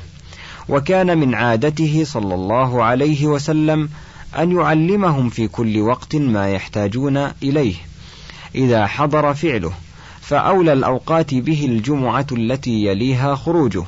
وكان 0.69 1.17
من 1.17 1.35
عادته 1.35 2.03
صلى 2.05 2.35
الله 2.35 2.83
عليه 2.83 3.25
وسلم 3.25 3.89
أن 4.39 4.51
يعلمهم 4.51 5.29
في 5.29 5.47
كل 5.47 5.81
وقت 5.81 6.15
ما 6.15 6.49
يحتاجون 6.49 7.17
إليه 7.43 7.75
إذا 8.55 8.87
حضر 8.87 9.33
فعله 9.33 9.71
فأولى 10.21 10.73
الأوقات 10.73 11.33
به 11.33 11.65
الجمعة 11.65 12.27
التي 12.31 12.85
يليها 12.85 13.35
خروجه 13.35 13.83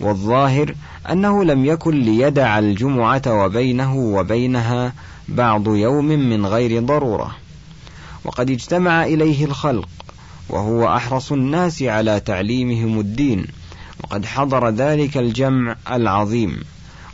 والظاهر 0.00 0.74
أنه 1.10 1.44
لم 1.44 1.64
يكن 1.64 2.00
ليدع 2.00 2.58
الجمعة 2.58 3.22
وبينه 3.26 3.96
وبينها 3.96 4.92
بعض 5.28 5.68
يوم 5.68 6.04
من 6.04 6.46
غير 6.46 6.82
ضرورة. 6.82 7.41
وقد 8.24 8.50
اجتمع 8.50 9.04
إليه 9.04 9.44
الخلق 9.44 9.88
وهو 10.48 10.96
أحرص 10.96 11.32
الناس 11.32 11.82
على 11.82 12.20
تعليمهم 12.20 13.00
الدين 13.00 13.46
وقد 14.04 14.26
حضر 14.26 14.68
ذلك 14.68 15.16
الجمع 15.16 15.76
العظيم. 15.90 16.60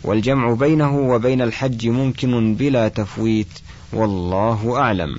والجمع 0.05 0.53
بينه 0.53 0.99
وبين 0.99 1.42
الحج 1.42 1.88
ممكن 1.88 2.55
بلا 2.55 2.88
تفويت 2.88 3.49
والله 3.92 4.77
أعلم. 4.77 5.16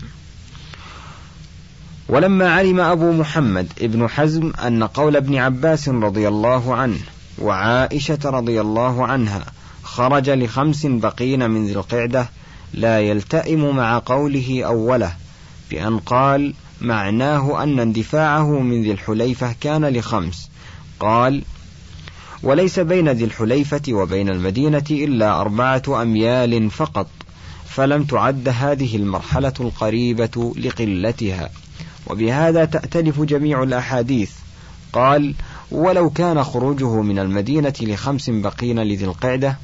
ولما 2.10 2.54
علم 2.54 2.80
أبو 2.80 3.12
محمد 3.12 3.68
ابن 3.82 4.08
حزم 4.08 4.52
أن 4.68 4.84
قول 4.84 5.16
ابن 5.16 5.36
عباس 5.36 5.90
رضي 5.90 6.28
الله 6.28 6.76
عنه 6.76 7.00
وعائشة 7.42 8.20
رضي 8.26 8.62
الله 8.62 9.06
عنها 9.06 9.46
خرج 9.84 10.30
لخمس 10.30 10.86
بقين 10.86 11.50
من 11.50 11.66
ذي 11.66 11.74
القعدة 11.74 12.30
لا 12.74 13.00
يلتئم 13.00 13.76
مع 13.76 14.02
قوله 14.06 14.64
أوله 14.66 15.14
بأن 15.72 16.00
قال 16.00 16.54
معناه 16.82 17.64
أن 17.64 17.80
اندفاعه 17.80 18.60
من 18.60 18.84
ذي 18.84 18.92
الحليفة 18.92 19.56
كان 19.62 19.86
لخمس. 19.86 20.50
قال 21.00 21.44
وليس 22.44 22.80
بين 22.80 23.10
ذي 23.10 23.24
الحليفة 23.24 23.82
وبين 23.90 24.30
المدينة 24.30 24.84
إلا 24.92 25.42
أربعة 25.42 26.02
أميال 26.02 26.72
فقط 26.72 27.08
فلم 27.66 28.04
تعد 28.04 28.50
هذه 28.50 28.96
المرحلة 28.96 29.54
القريبة 29.60 30.54
لقلتها. 30.58 31.50
وبهذا 32.08 32.66
تأتلف 32.66 33.22
جميع 33.22 33.64
الأحاديث. 33.64 34.32
قال 34.94 35.36
ولو 35.72 36.10
كان 36.10 36.44
خروجه 36.44 37.02
من 37.02 37.20
المدينة 37.20 37.74
لخمس 37.82 38.30
بقين 38.30 38.80
لذي 38.80 39.06
القعدة 39.06 39.58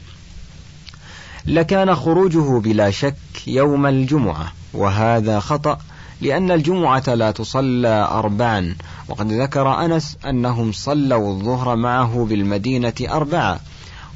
لكان 1.45 1.95
خروجه 1.95 2.59
بلا 2.59 2.91
شك 2.91 3.15
يوم 3.47 3.85
الجمعة 3.85 4.53
وهذا 4.73 5.39
خطأ 5.39 5.77
لأن 6.21 6.51
الجمعة 6.51 7.13
لا 7.13 7.31
تصلى 7.31 8.07
أربعا. 8.11 8.75
وقد 9.07 9.31
ذكر 9.31 9.85
أنس 9.85 10.17
أنهم 10.29 10.71
صلوا 10.71 11.29
الظهر 11.29 11.75
معه 11.75 12.25
بالمدينة 12.29 12.93
أربعة. 13.01 13.59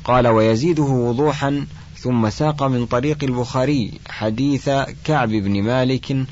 قال 0.03 0.27
ويزيده 0.27 0.83
وضوحا 0.83 1.65
ثم 1.97 2.29
ساق 2.29 2.63
من 2.63 2.85
طريق 2.85 3.23
البخاري 3.23 3.91
حديث 4.09 4.69
كعب 5.03 5.29
بن 5.29 5.63
مالك 5.63 6.25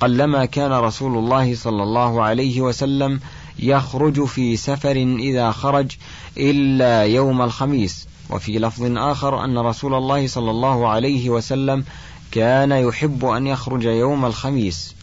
قلما 0.00 0.44
كان 0.44 0.72
رسول 0.72 1.18
الله 1.18 1.54
صلى 1.54 1.82
الله 1.82 2.22
عليه 2.22 2.60
وسلم 2.60 3.20
يخرج 3.58 4.24
في 4.24 4.56
سفر 4.56 4.96
إذا 5.18 5.50
خرج 5.50 5.96
إلا 6.36 7.02
يوم 7.02 7.42
الخميس. 7.42 8.08
وفي 8.30 8.58
لفظ 8.58 8.96
آخر 8.96 9.44
أن 9.44 9.58
رسول 9.58 9.94
الله 9.94 10.26
صلى 10.26 10.50
الله 10.50 10.88
عليه 10.88 11.30
وسلم 11.30 11.84
كان 12.32 12.72
يحب 12.72 13.24
أن 13.24 13.46
يخرج 13.46 13.84
يوم 13.84 14.24
الخميس. 14.24 14.94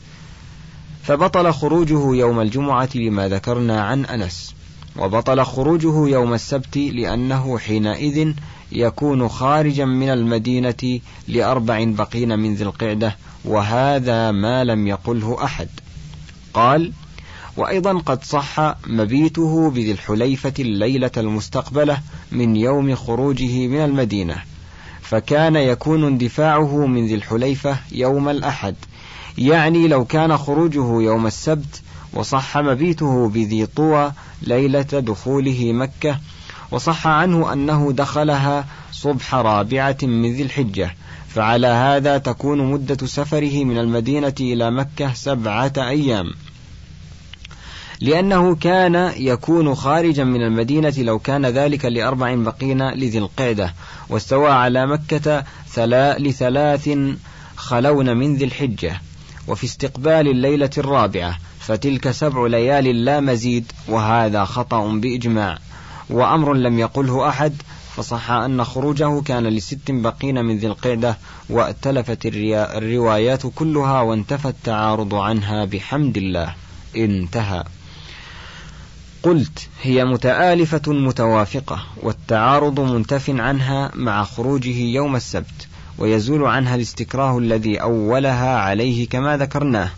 فبطل 1.03 1.53
خروجه 1.53 2.15
يوم 2.15 2.39
الجمعة 2.39 2.89
لما 2.95 3.27
ذكرنا 3.27 3.81
عن 3.81 4.05
أنس 4.05 4.55
وبطل 4.97 5.43
خروجه 5.43 6.07
يوم 6.07 6.33
السبت 6.33 6.77
لأنه 6.77 7.57
حينئذ 7.57 8.33
يكون 8.71 9.27
خارجا 9.27 9.85
من 9.85 10.09
المدينة 10.09 10.99
لأربع 11.27 11.83
بقين 11.83 12.39
من 12.39 12.55
ذي 12.55 12.63
القعدة 12.63 13.15
وهذا 13.45 14.31
ما 14.31 14.63
لم 14.63 14.87
يقله 14.87 15.43
أحد. 15.43 15.67
قال 16.53 16.91
وأيضا 17.57 17.97
قد 17.97 18.23
صح 18.23 18.75
مبيته 18.87 19.69
بذي 19.69 19.91
الحليفة 19.91 20.53
الليلة 20.59 21.11
المستقبلة 21.17 21.97
من 22.31 22.55
يوم 22.55 22.95
خروجه 22.95 23.67
من 23.67 23.77
المدينة 23.85 24.35
فكان 25.01 25.55
يكون 25.55 26.03
اندفاعه 26.03 26.85
من 26.85 27.05
ذي 27.05 27.15
الحليفة 27.15 27.77
يوم 27.91 28.29
الأحد. 28.29 28.75
يعني 29.37 29.87
لو 29.87 30.05
كان 30.05 30.37
خروجه 30.37 31.01
يوم 31.01 31.27
السبت 31.27 31.81
وصح 32.13 32.57
مبيته 32.57 33.29
بذي 33.29 33.65
طوى 33.65 34.11
ليلة 34.41 34.81
دخوله 34.81 35.73
مكة 35.73 36.19
وصح 36.71 37.07
عنه 37.07 37.53
أنه 37.53 37.91
دخلها 37.91 38.65
صبح 38.91 39.35
رابعة 39.35 39.97
من 40.03 40.33
ذي 40.33 40.43
الحجة 40.43 40.95
فعلى 41.29 41.67
هذا 41.67 42.17
تكون 42.17 42.71
مدة 42.71 43.07
سفره 43.07 43.63
من 43.63 43.77
المدينة 43.77 44.33
إلى 44.39 44.71
مكة 44.71 45.13
سبعة 45.13 45.73
أيام. 45.77 46.33
لأنه 48.01 48.55
كان 48.55 49.13
يكون 49.17 49.75
خارجا 49.75 50.23
من 50.23 50.41
المدينة 50.41 50.93
لو 50.97 51.19
كان 51.19 51.45
ذلك 51.45 51.85
لأربع 51.85 52.35
بقين 52.35 52.89
لذي 52.89 53.17
القعدة 53.17 53.73
واستوى 54.09 54.51
على 54.51 54.87
مكة 54.87 55.43
لثلاث 56.17 56.89
خلون 57.55 58.17
من 58.17 58.35
ذي 58.35 58.45
الحجة. 58.45 59.01
وفي 59.47 59.63
استقبال 59.63 60.27
الليلة 60.27 60.69
الرابعة 60.77 61.37
فتلك 61.59 62.11
سبع 62.11 62.47
ليال 62.47 63.05
لا 63.05 63.19
مزيد 63.19 63.71
وهذا 63.87 64.45
خطأ 64.45 64.87
بإجماع. 64.87 65.57
وأمر 66.09 66.53
لم 66.53 66.79
يقله 66.79 67.29
أحد 67.29 67.53
فصح 67.95 68.31
أن 68.31 68.63
خروجه 68.63 69.21
كان 69.21 69.47
لست 69.47 69.91
بقين 69.91 70.45
من 70.45 70.57
ذي 70.57 70.67
القعدة 70.67 71.17
وأتلفت 71.49 72.25
الروايات 72.25 73.47
كلها 73.55 74.01
وانتفى 74.01 74.47
التعارض 74.47 75.15
عنها 75.15 75.65
بحمد 75.65 76.17
الله. 76.17 76.55
انتهى. 76.95 77.63
قلت 79.23 79.69
هي 79.81 80.05
متآلفة 80.05 80.93
متوافقة 80.93 81.83
والتعارض 82.03 82.79
منتف 82.79 83.29
عنها 83.29 83.91
مع 83.95 84.23
خروجه 84.23 84.77
يوم 84.77 85.15
السبت. 85.15 85.67
ويزول 86.01 86.43
عنها 86.43 86.75
الاستكراه 86.75 87.37
الذي 87.37 87.77
أولها 87.77 88.57
عليه 88.57 89.07
كما 89.07 89.37
ذكرناه. 89.37 89.89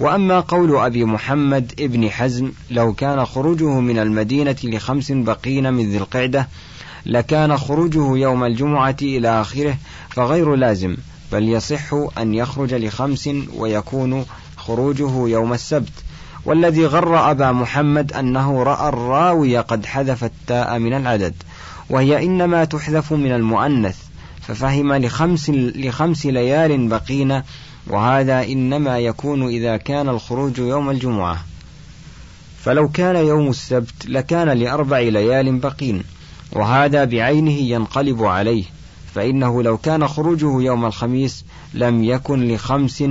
وأما 0.00 0.40
قول 0.40 0.76
أبي 0.76 1.04
محمد 1.04 1.72
ابن 1.80 2.10
حزم 2.10 2.52
لو 2.70 2.92
كان 2.92 3.24
خروجه 3.24 3.80
من 3.80 3.98
المدينة 3.98 4.56
لخمس 4.64 5.12
بقين 5.12 5.74
من 5.74 5.90
ذي 5.90 5.96
القعدة 5.98 6.48
لكان 7.06 7.56
خروجه 7.56 8.16
يوم 8.16 8.44
الجمعة 8.44 8.96
إلى 9.02 9.40
آخره 9.40 9.76
فغير 10.10 10.54
لازم 10.54 10.96
بل 11.32 11.48
يصح 11.48 11.94
أن 12.18 12.34
يخرج 12.34 12.74
لخمس 12.74 13.30
ويكون 13.56 14.24
خروجه 14.56 15.28
يوم 15.28 15.52
السبت. 15.52 15.92
والذي 16.44 16.86
غر 16.86 17.30
أبا 17.30 17.52
محمد 17.52 18.12
أنه 18.12 18.62
رأى 18.62 18.88
الراوي 18.88 19.58
قد 19.58 19.86
حذف 19.86 20.24
التاء 20.24 20.78
من 20.78 20.92
العدد 20.94 21.34
وهي 21.90 22.24
إنما 22.24 22.64
تحذف 22.64 23.12
من 23.12 23.32
المؤنث. 23.32 24.05
ففهم 24.46 24.92
لخمس, 24.92 25.50
لخمس 25.50 26.26
ليال 26.26 26.88
بقين 26.88 27.42
وهذا 27.86 28.44
إنما 28.44 28.98
يكون 28.98 29.48
إذا 29.48 29.76
كان 29.76 30.08
الخروج 30.08 30.58
يوم 30.58 30.90
الجمعة. 30.90 31.44
فلو 32.62 32.88
كان 32.88 33.16
يوم 33.16 33.48
السبت 33.48 34.06
لكان 34.06 34.48
لأربع 34.48 34.98
ليال 34.98 35.58
بقين 35.58 36.02
وهذا 36.52 37.04
بعينه 37.04 37.52
ينقلب 37.52 38.24
عليه. 38.24 38.64
فإنه 39.14 39.62
لو 39.62 39.78
كان 39.78 40.08
خروجه 40.08 40.62
يوم 40.62 40.84
الخميس 40.84 41.44
لم 41.74 42.04
يكن 42.04 42.48
لخمس 42.48 43.04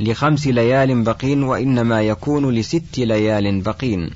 لخمس 0.00 0.46
ليال 0.46 1.02
بقين 1.02 1.42
وإنما 1.42 2.02
يكون 2.02 2.54
لست 2.54 2.98
ليال 2.98 3.60
بقين. 3.60 4.10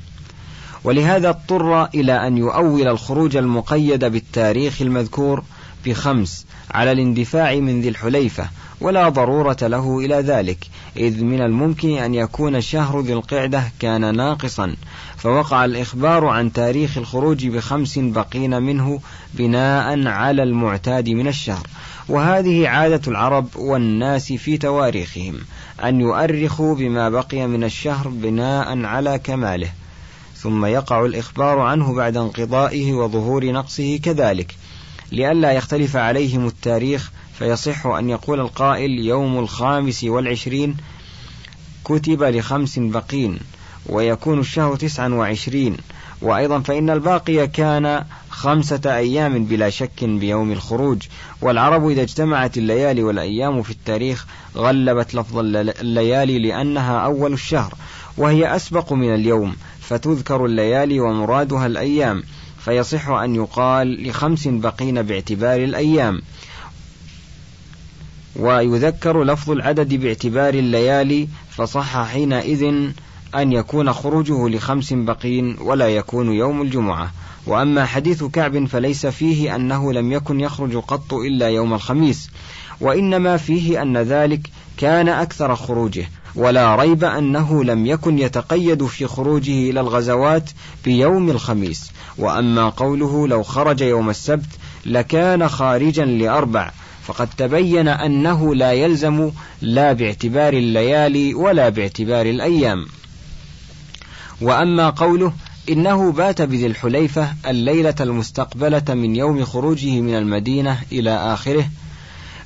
ولهذا 0.85 1.29
اضطر 1.29 1.85
إلى 1.85 2.27
أن 2.27 2.37
يؤول 2.39 2.89
الخروج 2.89 3.37
المقيد 3.37 4.05
بالتاريخ 4.05 4.83
المذكور 4.83 5.43
بخمس 5.87 6.47
على 6.71 6.93
الاندفاع 6.93 7.55
من 7.55 7.81
ذي 7.81 7.89
الحليفة 7.89 8.49
ولا 8.83 9.09
ضرورة 9.09 9.57
له 9.63 9.99
إلى 9.99 10.15
ذلك 10.15 10.59
إذ 10.97 11.25
من 11.25 11.41
الممكن 11.41 11.99
أن 11.99 12.15
يكون 12.15 12.61
شهر 12.61 13.01
ذي 13.01 13.13
القعدة 13.13 13.65
كان 13.81 14.17
ناقصا. 14.17 14.77
فوقع 15.17 15.65
الإخبار 15.65 16.27
عن 16.27 16.53
تاريخ 16.53 16.99
الخروج 16.99 17.47
بخمس 17.47 17.99
بقين 17.99 18.63
منه 18.63 19.01
بناء 19.35 20.07
على 20.07 20.43
المعتاد 20.43 21.09
من 21.09 21.29
الشهر. 21.29 21.67
وهذه 22.09 22.69
عادة 22.69 23.01
العرب 23.09 23.47
والناس 23.57 24.33
في 24.33 24.59
تواريخهم 24.59 25.35
أن 25.85 26.01
يؤرخوا 26.01 26.75
بما 26.75 27.09
بقي 27.09 27.47
من 27.47 27.65
الشهر 27.65 28.09
بناء 28.09 28.85
على 28.85 29.19
كماله. 29.19 29.71
ثم 30.37 30.65
يقع 30.65 31.05
الإخبار 31.05 31.59
عنه 31.59 31.95
بعد 31.95 32.17
انقضائه 32.17 32.93
وظهور 32.93 33.53
نقصه 33.53 33.97
كذلك. 34.03 34.55
لئلا 35.13 35.53
يختلف 35.53 35.97
عليهم 35.97 36.47
التاريخ 36.47 37.11
فيصح 37.39 37.87
أن 37.87 38.11
يقول 38.11 38.41
القائل 38.41 38.91
يوم 38.91 39.39
الخامس 39.39 40.05
والعشرين 40.05 40.77
كتب 41.85 42.23
لخمس 42.23 42.79
بقين 42.79 43.39
ويكون 43.87 44.41
الشهر 44.41 44.77
تسعا 44.77 45.09
وعشرين. 45.09 45.77
وأيضا 46.23 46.61
فإن 46.61 46.91
الباقي 46.91 47.47
كان 47.47 48.05
خمسة 48.31 48.81
أيام 48.87 49.45
بلا 49.45 49.71
شك 49.71 50.05
بيوم 50.05 50.53
الخروج. 50.53 51.03
والعرب 51.41 51.89
إذا 51.89 52.03
اجتمعت 52.03 52.59
الليالي 52.59 53.03
والأيام 53.03 53.63
في 53.63 53.71
التاريخ 53.71 54.27
غلبت 54.57 55.15
لفظ 55.15 55.39
الليالي 55.39 56.39
لأنها 56.39 56.99
أول 56.99 57.33
الشهر 57.33 57.75
وهي 58.17 58.57
أسبق 58.57 58.93
من 58.93 59.15
اليوم 59.15 59.57
فتذكر 59.81 60.45
الليالي 60.47 61.01
ومرادها 61.01 61.67
الأيام. 61.67 62.23
فيصح 62.65 63.09
أن 63.09 63.35
يقال 63.35 64.09
لخمس 64.09 64.49
بقين 64.49 65.03
باعتبار 65.03 65.65
الأيام. 65.65 66.23
ويذكر 68.37 69.25
لفظ 69.25 69.51
العدد 69.51 69.95
باعتبار 69.95 70.55
الليالي 70.55 71.29
فصح 71.51 72.05
حينئذ 72.05 72.91
أن 73.35 73.53
يكون 73.53 73.93
خروجه 73.93 74.49
لخمس 74.49 74.93
بقين 74.93 75.57
ولا 75.61 75.89
يكون 75.89 76.33
يوم 76.33 76.63
الجمعة. 76.63 77.13
وأما 77.47 77.85
حديث 77.85 78.25
كعب 78.25 78.67
فليس 78.67 79.07
فيه 79.07 79.57
أنه 79.57 79.93
لم 79.93 80.13
يكن 80.13 80.41
يخرج 80.41 80.77
قط 80.77 81.15
إلا 81.15 81.49
يوم 81.49 81.75
الخميس. 81.75 82.31
وإنما 82.81 83.37
فيه 83.37 83.83
أن 83.83 83.97
ذلك 83.99 84.51
كان 84.77 85.09
أكثر 85.09 85.57
خروجه. 85.57 86.09
ولا 86.35 86.77
ريب 86.77 87.05
أنه 87.05 87.65
لم 87.65 87.87
يكن 87.87 88.19
يتقيد 88.19 88.87
في 88.87 89.07
خروجه 89.07 89.71
إلى 89.71 89.81
الغزوات 89.81 90.51
بيوم 90.85 91.31
الخميس. 91.31 91.91
وأما 92.19 92.69
قوله 92.69 93.29
لو 93.29 93.43
خرج 93.43 93.81
يوم 93.81 94.11
السبت 94.11 94.49
لكان 94.87 95.49
خارجا 95.49 96.05
لأربع 96.05 96.71
فقد 97.05 97.29
تبين 97.39 97.89
أنه 97.89 98.55
لا 98.55 98.73
يلزم 98.73 99.31
لا 99.63 99.93
باعتبار 99.93 100.53
الليالي 100.53 101.35
ولا 101.35 101.69
باعتبار 101.69 102.27
الأيام. 102.27 102.87
وأما 104.41 104.91
قوله 104.91 105.33
إنه 105.69 106.13
بات 106.13 106.43
بذي 106.43 106.67
الحليفة 106.67 107.35
الليلة 107.47 107.95
المستقبلة 108.01 108.83
من 108.89 109.17
يوم 109.17 109.45
خروجه 109.45 110.01
من 110.01 110.15
المدينة 110.15 110.79
إلى 110.93 111.11
آخره 111.11 111.65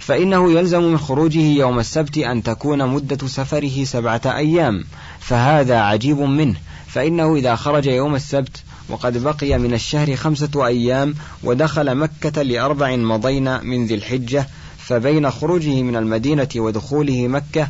فإنه 0.06 0.52
يلزم 0.52 0.82
من 0.82 0.98
خروجه 0.98 1.40
يوم 1.40 1.78
السبت 1.78 2.18
أن 2.18 2.42
تكون 2.42 2.86
مدة 2.88 3.26
سفره 3.26 3.84
سبعة 3.84 4.20
أيام 4.26 4.84
فهذا 5.20 5.80
عجيب 5.80 6.18
منه 6.18 6.56
فإنه 6.86 7.36
إذا 7.36 7.56
خرج 7.56 7.86
يوم 7.86 8.14
السبت 8.14 8.62
وقد 8.88 9.22
بقي 9.22 9.58
من 9.58 9.74
الشهر 9.74 10.16
خمسة 10.16 10.66
أيام 10.66 11.14
ودخل 11.44 11.94
مكة 11.94 12.42
لأربع 12.42 12.96
مضين 12.96 13.64
من 13.64 13.86
ذي 13.86 13.94
الحجة 13.94 14.48
فبين 14.78 15.30
خروجه 15.30 15.82
من 15.82 15.96
المدينة 15.96 16.48
ودخوله 16.56 17.28
مكة 17.28 17.68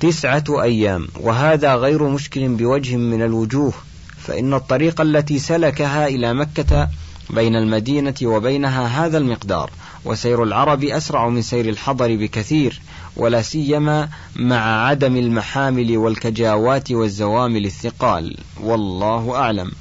تسعة 0.00 0.44
أيام 0.62 1.08
وهذا 1.20 1.74
غير 1.74 2.08
مشكل 2.08 2.48
بوجه 2.48 2.96
من 2.96 3.22
الوجوه 3.22 3.72
فإن 4.18 4.54
الطريق 4.54 5.00
التي 5.00 5.38
سلكها 5.38 6.06
إلى 6.06 6.34
مكة 6.34 6.88
بين 7.30 7.56
المدينة 7.56 8.14
وبينها 8.22 9.06
هذا 9.06 9.18
المقدار. 9.18 9.70
وسير 10.04 10.42
العرب 10.42 10.84
أسرع 10.84 11.28
من 11.28 11.42
سير 11.42 11.68
الحضر 11.68 12.16
بكثير 12.16 12.80
ولا 13.16 13.42
سيما 13.42 14.08
مع 14.36 14.86
عدم 14.86 15.16
المحامل 15.16 15.96
والكجاوات 15.96 16.90
والزوامل 16.92 17.64
الثقال. 17.64 18.36
والله 18.60 19.36
أعلم. 19.36 19.72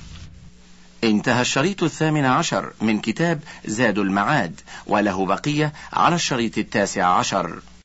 انتهى 1.04 1.42
الشريط 1.42 1.84
الثامن 1.84 2.26
عشر 2.26 2.74
من 2.82 3.00
كتاب 3.00 3.40
زاد 3.66 3.98
المعاد 3.98 4.62
وله 4.88 5.26
بقية 5.26 5.74
على 5.94 6.16
الشريط 6.16 6.58
التاسع 6.58 7.06
عشر. 7.06 7.60